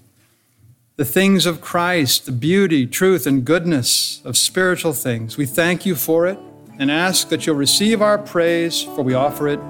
the 0.96 1.05
things 1.05 1.46
of 1.46 1.61
Christ, 1.61 2.26
the 2.26 2.33
beauty, 2.33 2.87
truth, 2.87 3.26
and 3.26 3.44
goodness 3.44 4.20
of 4.24 4.37
spiritual 4.37 4.92
things. 4.92 5.37
We 5.37 5.46
thank 5.46 5.87
you 5.87 5.94
for 5.94 6.26
it 6.26 6.38
and 6.78 6.90
ask 6.90 7.28
that 7.28 7.46
you'll 7.46 7.57
receive 7.57 8.02
our 8.02 8.18
praise, 8.18 8.83
for 8.83 9.02
we 9.02 9.14
offer 9.14 9.48
it 9.48 9.61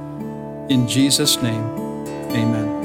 in 0.71 0.89
Jesus' 0.89 1.41
name. 1.43 1.63
Amen. 2.31 2.81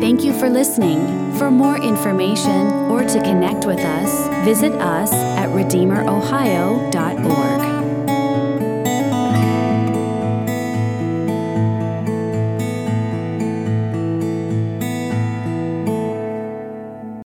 Thank 0.00 0.24
you 0.24 0.38
for 0.38 0.48
listening. 0.48 1.32
For 1.38 1.50
more 1.50 1.78
information 1.78 2.66
or 2.90 3.04
to 3.04 3.22
connect 3.22 3.66
with 3.66 3.80
us, 3.80 4.44
visit 4.44 4.72
us 4.72 5.12
at 5.12 5.48
redeemerohio.org. 5.48 7.61